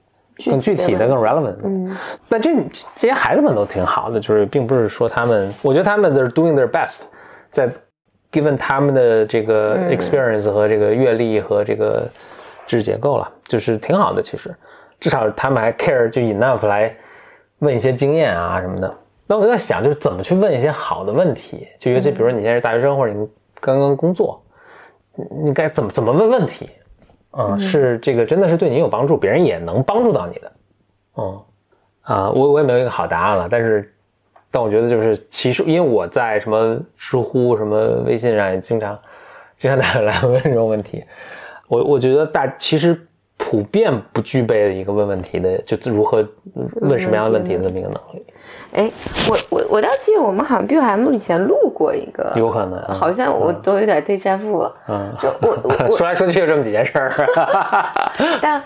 [0.46, 1.96] 更具体的、更 relevant 的，嗯，
[2.28, 2.52] 那这
[2.96, 7.02] 这些孩子们都挺好的，就是并不是说他们，我觉得他们 they're doing their best，
[7.52, 7.72] 在
[8.34, 12.08] given 他们的这个 experience 和这个阅历和这个
[12.66, 14.20] 知识结构了，就是挺好的。
[14.20, 14.52] 其实
[14.98, 16.92] 至少他们还 care 就 enough 来
[17.60, 18.92] 问一些经验啊什么的。
[19.26, 23.28] 那我在想，就是怎么去问一些好的问题，就尤其比如说你现在是大学生或者你
[23.60, 24.42] 刚刚工作，
[25.44, 26.68] 你该怎么怎么问问题？
[27.36, 30.52] 嗯，是这个真的是对你有帮助，别人也能帮助到你的。
[31.16, 31.42] 嗯，
[32.02, 33.93] 啊，我我也没有一个好答案了，但是，
[34.54, 37.76] 但我觉得就是其实，因为我在什么知乎、什么
[38.06, 38.96] 微信上也经常
[39.56, 41.04] 经常大家来问这种问题，
[41.66, 42.96] 我我觉得大其实
[43.36, 46.24] 普遍不具备的一个问问题的，就如何
[46.82, 48.24] 问什么样的问题的这么一个能力。
[48.74, 48.90] 哎，
[49.28, 54.76] 我我我倒记得我们好像 BOM 以前录过一个，有可能，好像我都有点对战负了。
[54.88, 57.12] 嗯，就我我 说来说去就这么几件事儿。
[58.40, 58.62] 但，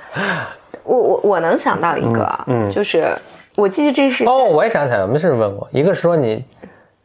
[0.84, 3.10] 我我我能想到一个，嗯，就是
[3.58, 6.44] 我记得这是哦，我也想起来，我们是问过，一个是说你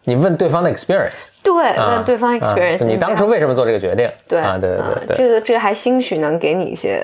[0.04, 1.10] 你问对方的 experience，
[1.42, 4.08] 对，问对方 experience，你当初为什么做这个决定？
[4.28, 7.04] 对啊，对对对，这个这个还兴许能给你一些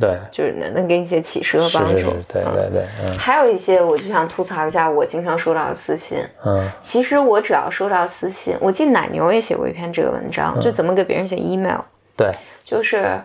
[0.00, 1.96] 对，就是能能给你一些启示和帮助。
[1.96, 3.16] 是是是，对对对，嗯。
[3.16, 6.18] 还有一些，我就想吐槽一下我经常收到的私信。
[6.44, 6.68] 嗯。
[6.82, 10.60] 其实我只要收到私信，我记得奶牛也写过一篇这个文章，嗯。
[10.60, 11.78] 就怎么给别人写 email，
[12.16, 12.32] 对，
[12.64, 13.20] 就是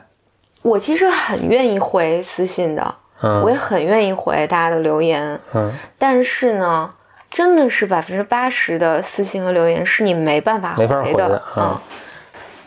[0.61, 3.41] 我其实很愿意回私信的，嗯。
[3.41, 5.73] 我也很愿意回大家的留言，嗯。
[5.97, 6.93] 但是呢，
[7.31, 11.29] 真的是百分之八十的私信和留言是你没办法回的。
[11.29, 11.79] 的嗯。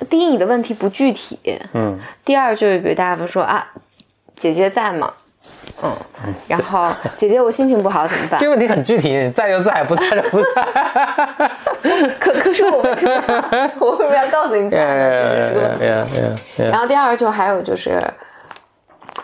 [0.00, 0.06] 嗯。
[0.10, 1.36] 第一，你的问题不具体；
[1.72, 1.98] 嗯。
[2.24, 3.66] 第二，就是比如大家说啊，
[4.36, 5.12] 姐姐在吗？
[5.82, 5.92] 嗯，
[6.48, 8.38] 然后 姐姐我心情不好怎么办？
[8.40, 8.46] 这？
[8.46, 10.48] 个问题很具体，你在就在， 不在就不在。
[12.18, 16.06] 可可是我为什么我为什么要告诉你呀
[16.56, 16.78] 然！
[16.78, 18.02] 后第二就还有就是，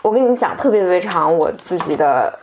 [0.01, 2.37] 我跟你讲特别特别长我自己的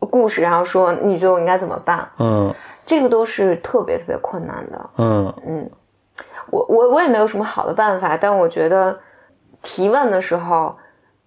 [0.00, 2.08] 故事，然后说你觉得我应该怎么办？
[2.18, 2.54] 嗯
[2.84, 4.90] 这个都是特别特别困难的。
[4.96, 5.70] 嗯嗯
[6.50, 8.98] 我我我也没有什么好的办法，但我觉得
[9.62, 10.74] 提问的时候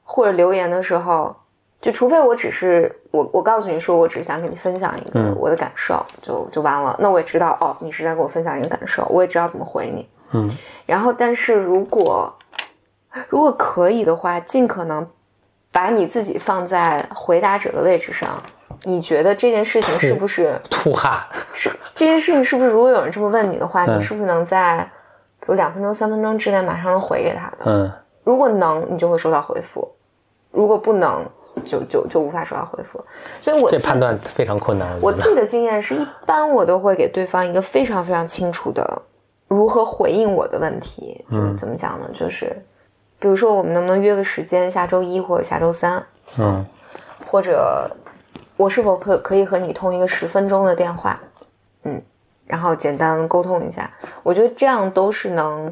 [0.04, 1.36] 或者留言的时候，
[1.80, 6.96] 就除非我只是我我告诉你说我只是想跟你分享一个嗯我的感受，就就完了。
[7.00, 10.10] 那我也知道哦，你是在跟我分享一个感受，我也知道怎么回你。
[10.34, 10.50] 嗯
[10.88, 12.34] 然后，但是如果
[13.30, 15.08] 如果可以的话，尽可能
[15.72, 18.42] 把你自己放在回答者的位置上。
[18.84, 21.22] 你觉得这件事情是不是吐汗。
[21.54, 24.80] 是这件事情是不是如果有人这么问你的话，嗯你是不是能在
[25.40, 27.58] 比如两分钟、三分钟之内马上能回给他的？
[27.66, 27.92] 嗯
[28.24, 29.82] 如果能，你就会收到回复；
[30.52, 31.26] 如果不能，
[31.66, 33.04] 就就就无法收到回复。
[33.42, 35.08] 所以我自这判断非常困难，我。
[35.08, 39.02] 我自己的经验是一般我都会给对方一个非常非常清楚的
[39.48, 41.26] 如何回应我的问题。
[41.30, 42.08] 嗯就是怎么讲呢？
[42.14, 42.56] 就是
[43.22, 46.04] 比如说我们能不能约个时间，下周一或者下周三，
[46.40, 46.66] 嗯
[47.28, 47.90] 或者
[48.58, 51.22] 我是否可可以和你通一个十分钟的电话，
[51.84, 52.02] 嗯，
[52.48, 53.90] 然后简单沟通一下，
[54.24, 55.72] 我觉得这样都是能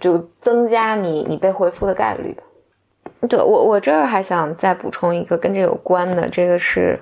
[0.00, 3.28] 就增加你你被回复的概率的。
[3.28, 6.98] 对我我这儿还想再补充一个跟这有关的，这个是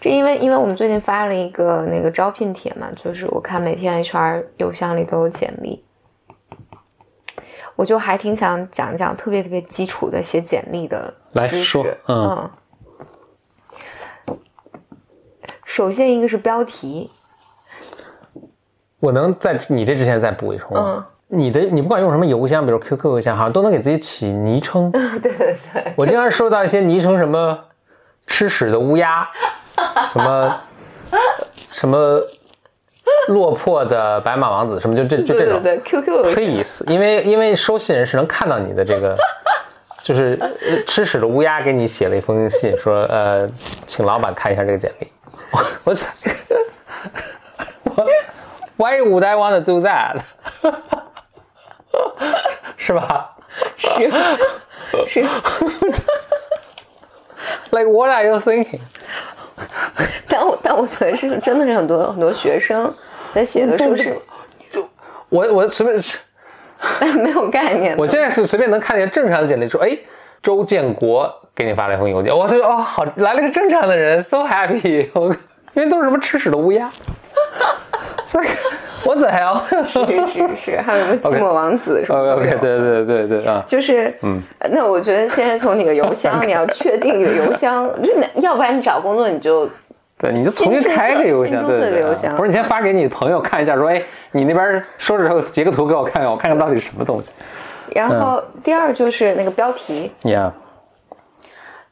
[0.00, 5.83] 这因为因为我们最近发了一个那个招聘帖嘛，就是我看每天 HR 邮箱里都有简历。
[7.76, 12.50] 我就还挺想讲讲特别特别基础的写简历的来说嗯。
[14.28, 14.38] 嗯，
[15.64, 17.10] 首先一个是标题，
[19.00, 20.82] 我能在你这之前再补一充吗？
[20.86, 21.04] 嗯。
[21.26, 24.90] 你的你不管用什么邮箱，比如 QQ 邮箱，好像都能给自己起昵称。
[24.92, 27.58] 对对对，我经常收到一些昵称，什么
[28.26, 29.26] 吃屎的乌鸦，
[30.12, 30.60] 什么
[31.70, 32.20] 什么
[33.28, 35.62] 落魄的白马王子，什么就这就这种。
[35.62, 39.16] 对对对，QQ 邮箱 Please，因为因为收信人是能看到你的这个，
[40.02, 43.48] 就是呃吃屎的乌鸦给你写了一封信，说呃，
[43.86, 45.08] 请老板看一下这个简历。
[45.50, 46.12] 我我操，
[47.84, 48.06] 我
[48.76, 50.20] Why would I want to do that？
[52.76, 53.36] 是吧
[53.76, 53.88] 是
[55.06, 55.24] 是？
[57.70, 58.80] Like what are you thinking？
[60.28, 62.92] 但我但我觉得是真的是很多很多学生
[63.34, 64.16] 在写的时候是
[64.70, 64.88] 就
[65.28, 66.18] 我我随便是，
[67.18, 67.96] 没有概念。
[67.96, 69.96] 我现在是随便能看见正常的简历，说哎，
[70.42, 75.08] 周建国给你发了一封邮件，我就哦好来了个正常的人，so happy，
[75.74, 76.90] 因为都是什么吃屎的乌鸦，
[78.24, 78.46] 所以
[79.06, 82.34] 我怎样是是是，还有什么 寂寞王子什么的。
[82.34, 89.68] ？OK OK，对对对对啊，就是，嗯，那我觉得现在从你的邮箱， 你要确定你的邮箱，就要不然你找工作你就
[90.18, 94.02] 对，你就重新开个邮箱，对对对啊，册个邮箱或者你先发给你朋友看一下，说哎，
[94.32, 97.30] 你那边收着之后截个图给我看看，我看看到底是什么东西。
[97.94, 100.50] 然后第二就是那个标题，Yeah，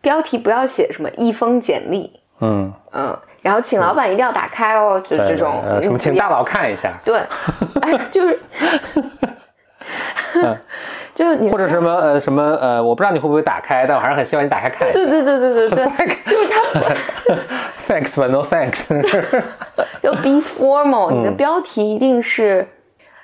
[0.01, 7.19] 标题不要写什么一封简历，嗯，嗯，然后请老板一定要打开哦，就这种呃什么，请大佬看一下，对，
[7.83, 8.39] 哎，就是，
[11.15, 14.99] 就是你或者什么呃什么呃，我不知道你会不会打开，但我还是很希望你打开看一下。
[14.99, 15.87] 对对对对对对，
[16.25, 16.63] 就他
[17.95, 18.87] Thanks but no thanks。
[20.01, 22.67] 就 be formal，你的嗯标题一定是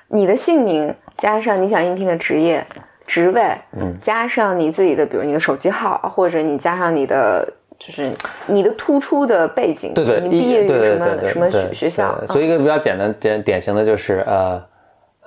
[0.09, 2.63] 你的姓名加上你想应聘的职业、
[3.07, 3.41] 职位，
[3.71, 7.47] 嗯加上你自己的，比如你的手机号，或者你加上你的
[7.79, 8.11] 就是
[8.45, 14.63] 你的突出的背景，对对，你毕业于对对什么什么学学校，所以一个比较简单简典型的就是呃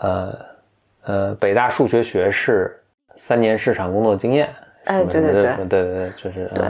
[0.00, 0.38] 呃
[1.04, 2.78] 呃北大数学学士，
[3.16, 4.48] 三年市场工作经验。
[4.84, 6.64] 哎对对对对对对，就是对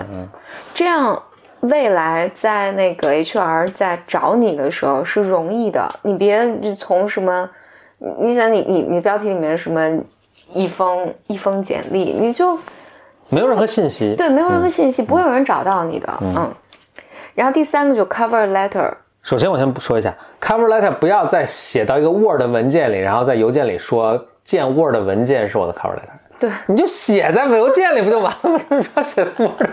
[0.75, 1.21] 这样
[1.61, 7.49] 未来在那个 HR 在找你的时候是容易的，你别就从什么，
[7.97, 9.99] 你你想你你你标题里面什么
[10.53, 12.59] 一封一封简历，你就
[13.29, 14.15] 没有任何信息。
[14.15, 16.53] 对没有任何信息，不会有人找到你的，嗯。
[17.35, 18.93] 然后第三个就 cover letter，
[19.23, 26.19] 首先我先说一下，cover letter 不要再写到一个 Word 文件里，然后在邮件里说见 Word 文件是我的 cover letter。
[26.39, 28.53] 对你就写在邮件里不就完了吗？
[28.53, 29.71] 为什么要写在 Word？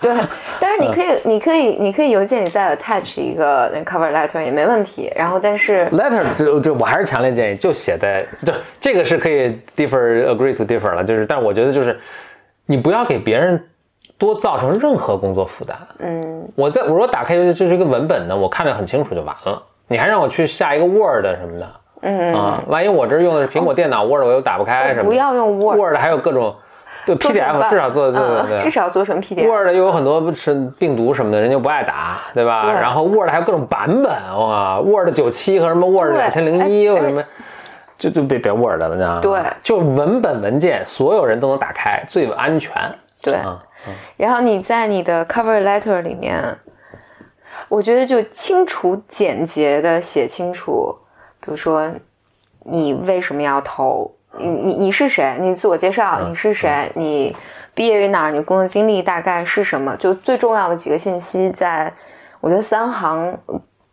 [0.02, 0.14] 对，
[0.60, 5.12] 但是你可以，你可以，你可以邮件里再 attach 一个那 cover letter 也没问题。
[5.14, 11.98] 然后，但是 letter 这这我还是强烈建议就写在对这个是可以 differ agree to differ 了，就是但是我觉得就是
[12.66, 13.62] 你不要给别人
[14.16, 15.76] 多造成任何工作负担。
[15.98, 19.62] 嗯，我在我说打开这是一个文本的，我看着很清楚就完了。
[19.86, 21.70] 你还让我去下一个 Word 什么的，
[22.02, 26.54] 嗯啊，万一我这用的是苹果电脑 Word 我又打不开什么的，不要用 Word Word 还有各种
[27.14, 29.46] 对做 PDF 至少做做嗯至少做成 PDF。
[29.48, 32.64] Word 又有很多是病毒什么的，人就不爱打，对吧？
[32.64, 37.22] 对然后 Word 还有各种版本哇，Word 九七和什么 Word 对两千零一哎或什么，
[37.98, 39.20] 就就别别 Word 了，你知道吗？
[39.20, 42.72] 对就文本文件，所有人都能打开，最安全。
[43.22, 43.62] 对，啊，
[44.16, 46.42] 然后你在你的 cover letter 里面，
[47.68, 50.96] 我觉得就清楚简洁的写清楚，
[51.40, 51.90] 比如说
[52.64, 57.36] 你为什么要投，你你你是谁，你自我介绍，嗯你是谁，你
[57.74, 61.92] 毕业于哪儿，你工作经历大概是什么，就最重要的几个信息在，
[62.40, 63.36] 我觉得三行，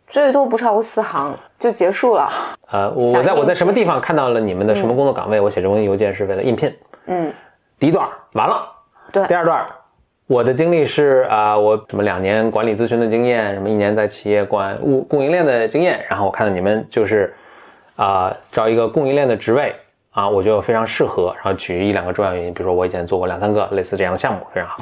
[0.06, 2.30] 最多不超过四行就结束了。
[2.70, 5.40] 呃，我在我在什么地方看到了你们的什么工作岗位？
[5.40, 6.74] 我写这封邮件是为了应聘。
[7.06, 7.32] 嗯，
[7.78, 8.68] 第一段完了，
[9.10, 9.66] 对第二段，
[10.26, 17.34] 我的经历是啊、我什么两年管理咨询的经验，什么一年在企业管物供应链的经验，然后我看到你们就是
[17.96, 19.74] 啊、招一个供应链的职位
[20.10, 24.78] 啊，我觉得非常适合，然后举一两个重要原因，比如说我以前做过两三个类似这样的项目，非常好。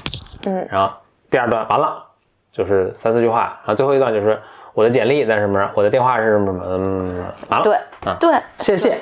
[0.47, 0.93] 嗯，然后
[1.31, 2.03] 第二段完了，
[2.53, 4.41] 就是三四句话，然后最后一段就是
[4.73, 7.77] 我的简历在什么，我的电话是什么什么，嗯，完了，对
[8.11, 8.35] 啊，对。
[8.59, 8.99] 谢谢。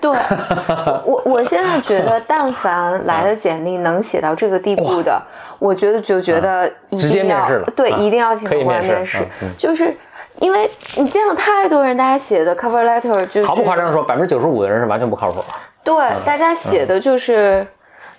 [0.00, 0.10] 对，
[1.06, 5.22] 我我现在觉得，但凡来的简历能写到这个地步的，
[5.60, 9.24] 我觉得就觉得一直接定要面试了对，啊一定要请他过来面试
[9.56, 9.96] 就是
[10.38, 15.44] 因为你见了太多人，大家写的 cover letter 就是毫不夸张地说，百分之九十五的人是完全不靠谱的。
[15.84, 17.66] 对，嗯大家写的就是，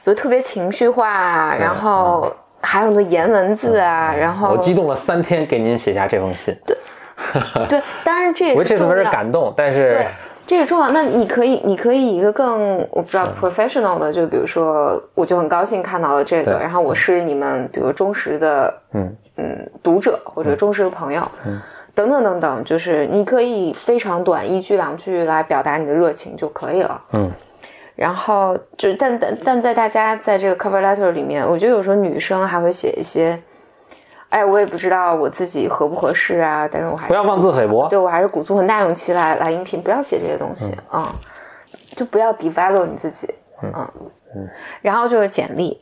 [0.04, 6.78] 比如特别情绪化啊，然后还有很多颜文字啊，然后嗯我激动了三天给您写下这封信，对，
[7.68, 9.10] 对当然这也是我这次为了是。
[9.12, 10.08] 感动，但是对，
[10.46, 10.90] 这是重要。
[10.90, 19.16] 那你可以，你可以以一个更我不知道 professional 的，就比如说，我就很高兴看到了这个，然后我是你们比如忠实的嗯。
[19.36, 21.20] 嗯读者或者忠实的朋友，
[21.96, 27.02] 等等等等，就是你可以非常短一句两句来表达你的热情就可以了。
[27.12, 27.32] 嗯，
[27.96, 33.40] 然后就但但但在大家在这个 cover letter 里面，我觉得有时候女生还会写一些。
[34.30, 37.88] 哎，我也不知道我自己合不合适啊，但是我还不要妄自菲薄。
[37.88, 40.72] 对我还是鼓足很大勇气来来应聘，不要写这些东西。
[40.90, 41.20] 啊、嗯
[41.96, 43.32] 就不要 develop 你自己，
[43.62, 43.72] 嗯。
[44.36, 44.50] 嗯。
[44.82, 45.80] 然后就是简历，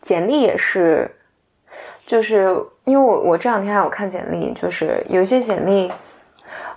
[0.00, 1.08] 简历也是，
[2.04, 2.52] 就是
[2.86, 5.90] 因为我我这两天还有看简历，就是有一些简历，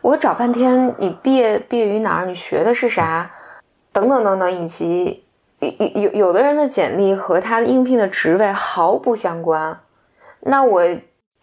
[0.02, 3.30] 我找半天，你毕业毕业于哪儿，你学的是啥，
[3.94, 5.24] 等等等等，以及
[5.60, 9.80] 有有有的人的简历和他应聘的职位毫不相关，
[10.40, 10.84] 那我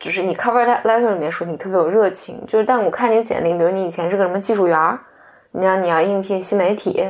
[0.01, 4.99] 就是你 cover letter 里面说你特别有热情，就是但我看你简历，比如你以前是个什么技术员儿，
[5.53, 7.09] 你让你要应聘新媒体，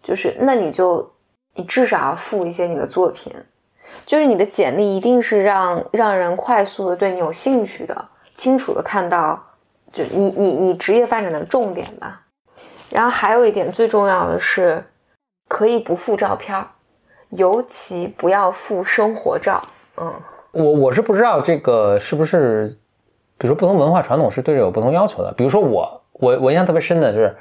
[0.00, 1.12] 就是那你就
[1.56, 3.32] 你至少要附一些你的作品，
[4.06, 9.42] 就是你的简历一定是让让人快速的对你有兴趣的，清楚的看到
[9.92, 12.20] 就你你你职业发展的重点吧。
[12.90, 14.84] 然后还有一点最重要的是，
[15.48, 16.64] 可以不附照片，
[17.30, 19.62] 尤其不要附生活照。
[19.96, 20.12] 嗯。
[20.52, 22.68] 我我是不知道这个是不是，
[23.36, 25.32] 比如说不同文化传统是对这有不同要求的。
[25.32, 27.36] 比如说我我我印象特别深的是，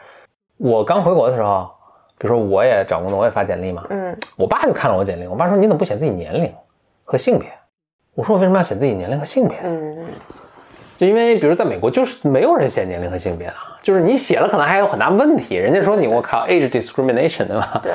[0.58, 1.70] 我刚回国的时候，
[2.24, 6.49] 比如说我也找工作，我也发简历嘛，嗯我爸就看了我简历，我爸说你怎么不写自己年龄
[7.03, 7.49] 和性别？
[8.15, 9.57] 我说我为什么要写自己年龄和性别？
[9.61, 10.07] 嗯，
[10.97, 17.82] 就因为比如在美国就是没有人写年龄和性别的，就是你写了可能还有很大问题，人家说你我靠 age discrimination 对吧？
[17.84, 17.91] 对，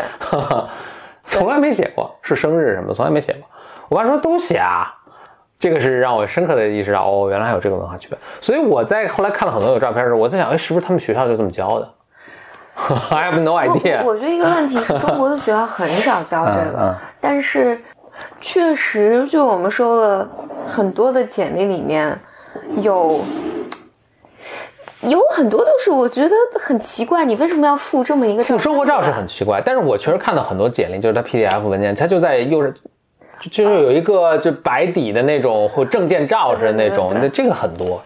[1.25, 3.49] 从来没写过是生日什么的，从来没写过。
[3.89, 4.95] 我爸说都写啊，
[5.59, 8.19] 这个是让我深刻的意识到哦，原来还有这个文化区别。
[8.43, 11.89] 所以我在后来看了很多有照片的时候，我在想，哎，是不是他们学校就这么教的
[13.11, 14.05] I have no idea。
[14.05, 17.81] 我觉得一个问题是中国的学校很少教这个，嗯嗯但是
[18.41, 20.29] 确实就我们收了
[20.67, 22.19] 很多的简历里面
[22.77, 23.21] 有。
[25.03, 32.75] 有很多都是我觉得很奇怪，你为什么要附这么一个附生活照是很奇怪，但是我确实看到很多简历，就是它 PDF 文件，它就在右上，
[33.39, 38.03] 就就是有一个就白底的那种或证件照似的那种，那这个很多。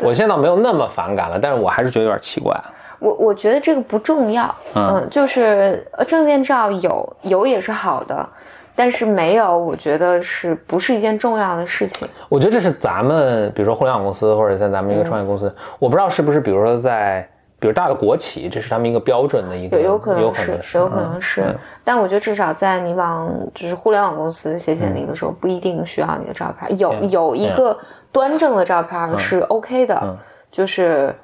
[0.00, 2.54] 我现在倒没有那么反感了，但是我还是觉得有点奇怪。
[2.98, 4.88] 我我觉得这个不重要，嗯。
[4.88, 8.28] 嗯，就是呃证件照有有也是好的，
[8.74, 12.08] 但是没有，我觉得是不是一件重要的事情？
[12.28, 17.28] 我觉得这是咱们，比如说互联网公司或者在咱们一个创业公司，我不知道是不是，比如说在，
[17.58, 27.74] 比比如大的国企，这是他们一个标准的一个，有有可能是，有可能嗯是嗯，但我觉得至少在你往就是互联网公司写简历的时候，不一定需要你的照片，有有一个
[28.12, 30.14] 端正的照片是 OK 的嗯，
[30.50, 31.14] 就是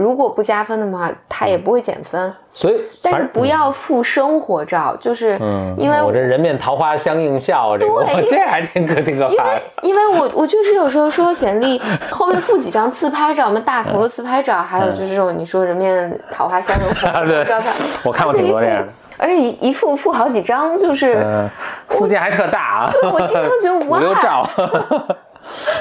[0.00, 9.50] 如果不加分的话，它也不会减分，所以但是不要附生活照，就是嗯，因为我这人面桃花相映笑，这个 这还挺可挺可因怕的。
[9.50, 9.62] 为。
[9.82, 11.78] 因为我我确实有时候说简历
[12.10, 17.34] 后面附几张自拍照，我们大头的自拍照，还有就是这种你说人面桃花相映笑 对。
[17.34, 17.70] 的照片，
[18.02, 18.88] 我看过挺多这样的，
[19.18, 21.46] 而且一一副附好几张，就是、嗯，
[21.88, 24.48] 附件还特大啊，我经常觉得 五哇，六兆，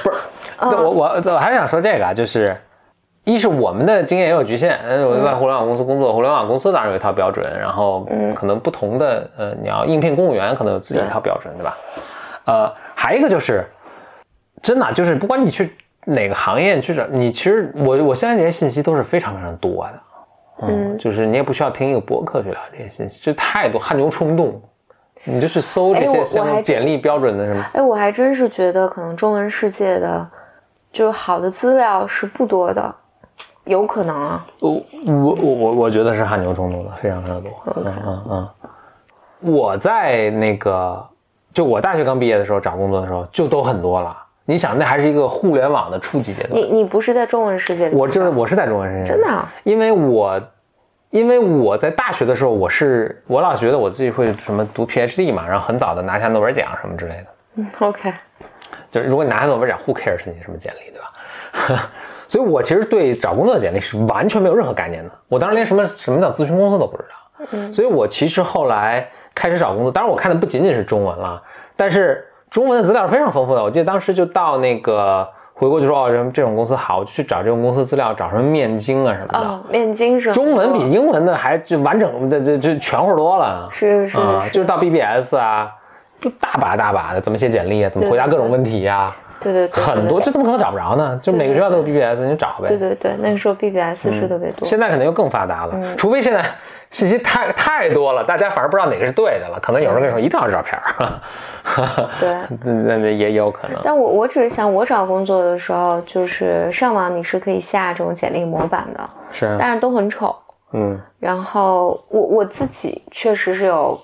[0.04, 0.18] 不是，
[0.58, 0.72] 嗯。
[0.72, 2.54] 我我我还是想说这个啊，就是。
[3.30, 11.78] 一是我们的经验也有局限，呃，我在互联网公司工作，互联网公司当然有一套标准，然后嗯可能不同的呃，你要应聘公务员可能有自己一套标准，对吧？
[12.46, 13.64] 呃，还一个就是，
[14.62, 15.74] 真的啊就是不管你去
[16.06, 19.94] 哪个行业去找，你其实我我现在这些信息都是非常非常多的，
[20.64, 24.60] 嗯，嗯就是你也不需要听一个博客去了解这些信息，就太多汗牛充栋，
[25.24, 27.64] 你就去搜这些像简历标准的什么。
[27.74, 30.28] 哎，我还真是觉得可能中文世界的
[30.92, 32.96] 就是好的资料是不多的，
[33.70, 34.46] 有可能啊。
[34.60, 34.72] 我
[35.06, 37.52] 我我我我觉得是汗牛充栋的，非常非常多。
[37.78, 38.50] 嗯嗯嗯。
[39.42, 41.02] 我在那个，
[41.54, 44.18] 就我大学刚毕业的时候找工作的时候，就都很多了。
[44.44, 46.66] 你想，那还是一个互联网的初级阶段你。
[46.66, 47.90] 你不是在中文世界？
[47.92, 50.42] 我就是我是在中文世界，真的啊因为我
[51.12, 57.26] 因为我在大学的时候，我是我老觉得我自己会什么读 PhD 嘛，然后很早的拿下诺贝尔奖什么之类的。
[57.56, 58.12] 嗯 OK，
[58.92, 61.00] 就是如果你拿下诺贝尔奖，Who cares 你什么简历，对
[61.78, 61.90] 吧？
[62.30, 65.10] 所以我其实对找工作的简历是完全没有任何概念的。
[65.28, 67.50] 我当时连什么什么叫咨询公司都不知道。
[67.52, 71.42] 嗯所以我其实后来开始找工作，当然我看的不仅仅是中文了，
[71.76, 73.64] 但是中文的资料是非常丰富的。
[73.64, 79.40] 我记得当时就到那个回国就说哦，这这种公司好，我就去找这种公司资料，找什么面经啊什么的。
[79.40, 83.70] 哦，面经是中文比英文的还就完整的这这全乎多了。
[83.72, 85.72] 是是啊，是，就是到 BBS 啊，
[86.20, 91.20] 就大把大把的怎么写简历啊，怎么回答各种问题呀、对对对，很多，这怎么可能找不着呢？
[91.22, 92.68] 就每个学校都有 BBS，你就找呗。
[92.68, 94.68] 对对对，那个时候 BBS 是特别多。
[94.68, 96.44] 现在可能又更发达了，嗯除非现在
[96.92, 99.60] 信息太太多了，大家反而不知道哪个是对的了。
[99.62, 102.36] 可能有人跟你说一定要是照片儿，对，
[102.84, 103.80] 那那也有可能。
[103.84, 110.36] 但我我只是想，我找工作的时候，就是上网你是可以下这种简历模板的，是，但是都很丑。
[110.72, 114.00] 嗯然后我我自己确实是有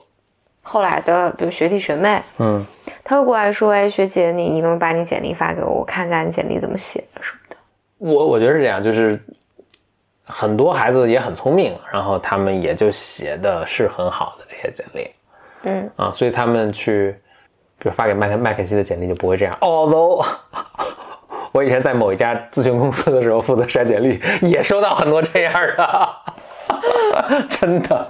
[0.68, 2.66] 后来的，比如学弟学妹，嗯，
[3.04, 7.56] 他会过来说：“哎，学姐，你你能不能把你简历发给我，我看一下你简历怎么写的什么的。
[8.00, 9.22] 我我觉得是这样，就是
[10.26, 15.10] 很多孩子也很聪明，然后他们也就写的是很好的这些简历。”
[15.68, 17.16] 嗯，啊，所以他们去，
[17.78, 19.56] 比如发给麦克麦肯锡的简历就不会这样。
[19.62, 20.26] Although
[21.54, 26.10] 我以前在某一家咨询公司的时候负责筛简历，也收到很多这样的，
[27.48, 28.08] 真的。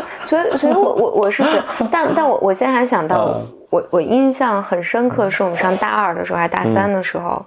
[0.00, 7.44] 对，所以所以我我我是觉得，但但我我现在还想到嗯，我我印象很深刻，是我们上大二的时候还大三的时候，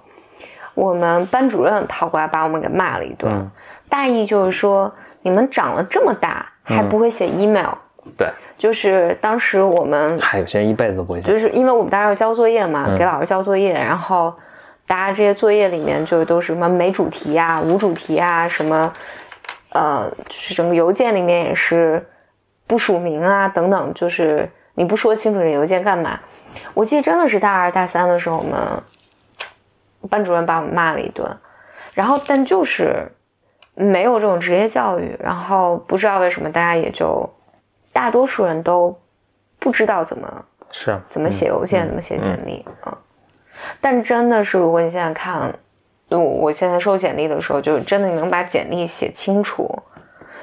[0.74, 3.50] 我们班主任跑过来把我们给骂了一顿，嗯。
[3.88, 4.92] 大意就是说
[5.22, 7.72] 你们长了这么大还不会写 email，、
[8.16, 11.26] 对，就是当时我们还有些人一辈子不会写。
[11.26, 12.96] 就是因为我们当时要交作业嘛，嗯。
[12.96, 14.32] 给老师交作业，然后
[14.86, 18.92] 大家这些作业里面就都是什么没主题啊、无主题啊，什么
[19.72, 22.04] 呃，就是整个邮件里面也是
[22.70, 26.20] 不署名啊等等，就是你不说清楚这邮件干嘛？
[26.72, 28.80] 我记得真的是大二大三的时候，我们
[30.08, 31.28] 班主任把我们骂了一顿，
[31.94, 33.10] 然后但就是
[33.74, 37.28] 没有这种职业教育，然后不知道为什么大家也就
[37.92, 38.96] 大多数人都
[39.58, 42.96] 不知道怎么是怎么写邮件，怎么写简历啊、
[43.80, 45.52] 但真的是，如果你现在看，
[46.08, 49.68] 我我现在收简历的时候，就真的你能把简历写清楚。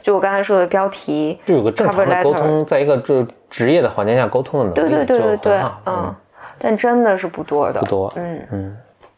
[0.07, 6.15] 就我刚才说的标题，就有个正常的沟通，在一个这职业的环境下沟通的能力，对对对对对嗯，
[6.57, 8.77] 但真的是不多的，不多嗯，嗯。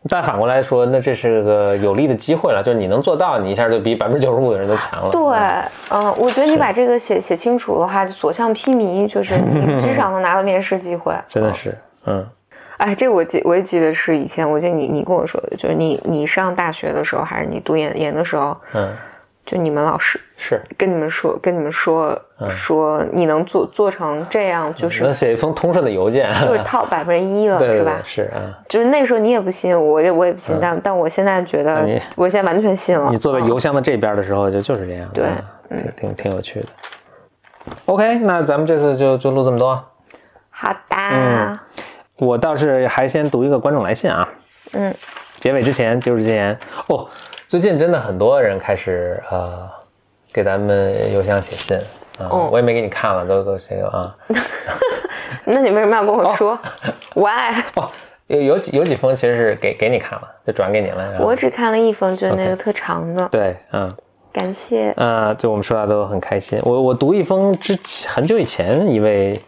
[0.10, 5.12] 但反过来说，那这是个有利的机会了，就是你能做到，你一下就比百分之九十五的人都强了。
[5.12, 5.22] 对，
[5.96, 11.78] 嗯，我觉得你把这个写写清楚的话，就所向披靡，就是你 至少能拿到面试机会， 嗯真的是，
[12.08, 12.26] 嗯
[12.78, 18.90] 哎，这我记我也记得是以前，我记得你你跟我说的，就是你你上大学的时候，还是你读研研的时候，嗯，
[19.50, 20.62] 就你们老师是。
[20.78, 28.02] 跟你们说，跟你们说、嗯说你能做做成这样，就是、能写一封通顺的邮件，就是 套百分之一了，是吧？
[28.06, 31.84] 是啊，就是那时候你也不信，我也我也不信，但但我现在觉得
[32.16, 33.10] 我现在完全信了。
[33.10, 35.26] 你坐在嗯邮箱的这边的时候，就就是这样，对
[35.70, 36.68] 嗯挺挺挺有趣的。
[37.86, 39.84] OK，那咱们这次就就录这么多。
[40.52, 41.60] 好的，嗯
[42.18, 44.30] 我倒是还先读一个观众来信啊，
[44.74, 44.94] 嗯
[45.40, 47.08] 结尾之前就是之前哦，
[47.50, 49.68] 最近真的很多人开始呃
[50.32, 51.76] 给咱们邮箱写信
[52.20, 54.16] 啊，哦我也没给你看了，都都写个啊。
[55.46, 56.56] 那你为什么要跟我说、
[57.16, 57.60] Why？
[57.74, 57.90] 哦，
[58.28, 61.18] 有有几有几封其实是给给你看了，就转给你了。
[61.20, 63.92] 我只看了一封，就是那个特长的，对，嗯。
[64.32, 64.94] 感谢。
[64.96, 66.62] 呃，就我们说话都很开心。
[66.62, 69.42] 我我读一封之前很久以前一位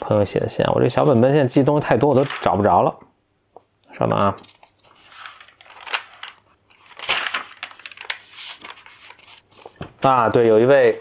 [0.00, 2.92] 朋友写的信啊，我这小本本现在记东西太多，我都找不着了。
[3.92, 4.34] 稍等啊。
[10.02, 11.00] 啊，对，有一位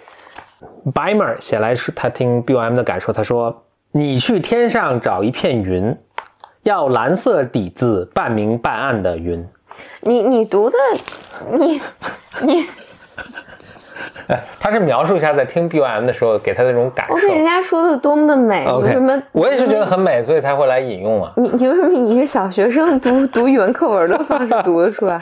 [0.93, 5.95] Bimer 写来说他听 BOM 的感受，他说：“你去天上找一片云，
[6.63, 9.45] 要蓝色底字，半明半暗的云。”
[10.01, 10.77] 你你读的，
[11.57, 11.81] 你
[12.41, 12.65] 你，
[14.27, 17.13] 哎， 他是描述一下在听 BOM 的时候给他的那种感受。
[17.13, 19.23] 我给人家说的多么的美，你 OK，为什么？
[19.31, 21.31] 我也是觉得很美，所以才会来引用啊。
[21.37, 25.19] 你你为什么以一个小学生读读语文课文的方式读得出来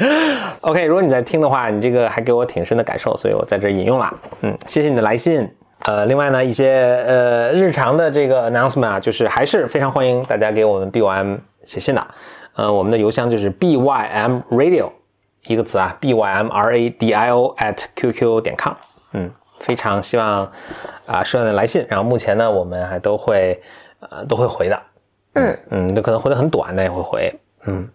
[0.61, 4.13] ？OK，如果你在听的话，你这个还给我挺深的感受，所以我在这引用了。
[4.41, 5.47] 嗯，谢谢你的来信。
[5.85, 12.07] 呃，另外呢，一些呃日常的这个 announcement 啊，就是还是非常欢迎大家给我们 BYM 写信的。
[12.55, 14.87] 呃，我们的邮箱就是 bym radio
[15.47, 18.73] 一个词啊，bym r a d i o at qq 点 com。
[19.13, 20.51] 嗯，非常希望
[21.05, 23.61] 啊收到你的来信，然后目前呢，我们还都会
[23.99, 24.79] 呃都会回的。
[25.35, 27.33] 嗯嗯，就可能回的很短，但也会回。
[27.65, 27.87] 嗯，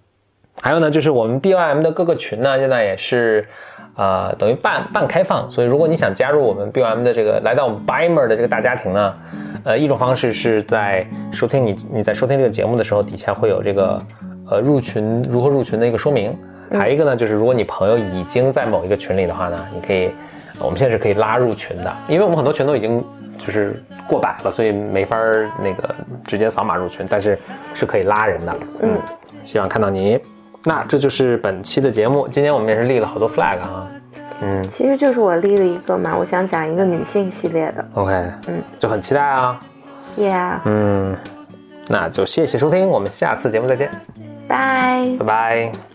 [0.61, 3.47] 还有呢，就是我们 BYM 的各个群呢，现在也是
[3.95, 9.15] 呃等于半半开放，所以如果你想加入我们 BYM 的这个来到我们 Bimer 的这个大家庭呢，
[9.65, 14.03] 呃，一种方式是在收听你你在收听这个节目的时候，底下会有这个
[14.51, 16.37] 呃入群如何入群的一个说明。
[16.73, 20.11] 还有一个呢，就是如果你朋友已经在某一个群里的话呢，你可以，
[20.61, 23.05] 我们现在是可以拉入群的，因为我们很多群都已经
[23.39, 25.95] 就是过百了，所以没法儿那个
[26.25, 27.39] 直接扫码入群，但是
[27.75, 28.57] 是可以拉人的。
[28.81, 28.99] 嗯，
[29.45, 30.19] 希望看到你。
[30.65, 33.87] 那这就是本期的节目，今天我们也是立了好多 flag 啊。
[34.41, 38.13] 嗯其实就是我立了一个嘛，我想讲一个女性系列的，OK，
[38.47, 39.59] 嗯，就很期待啊。
[40.17, 41.17] ，Yeah，嗯，
[41.89, 43.91] 那就谢谢收听，我们下次节目再见，
[44.47, 45.09] 拜。
[45.19, 45.88] 拜拜。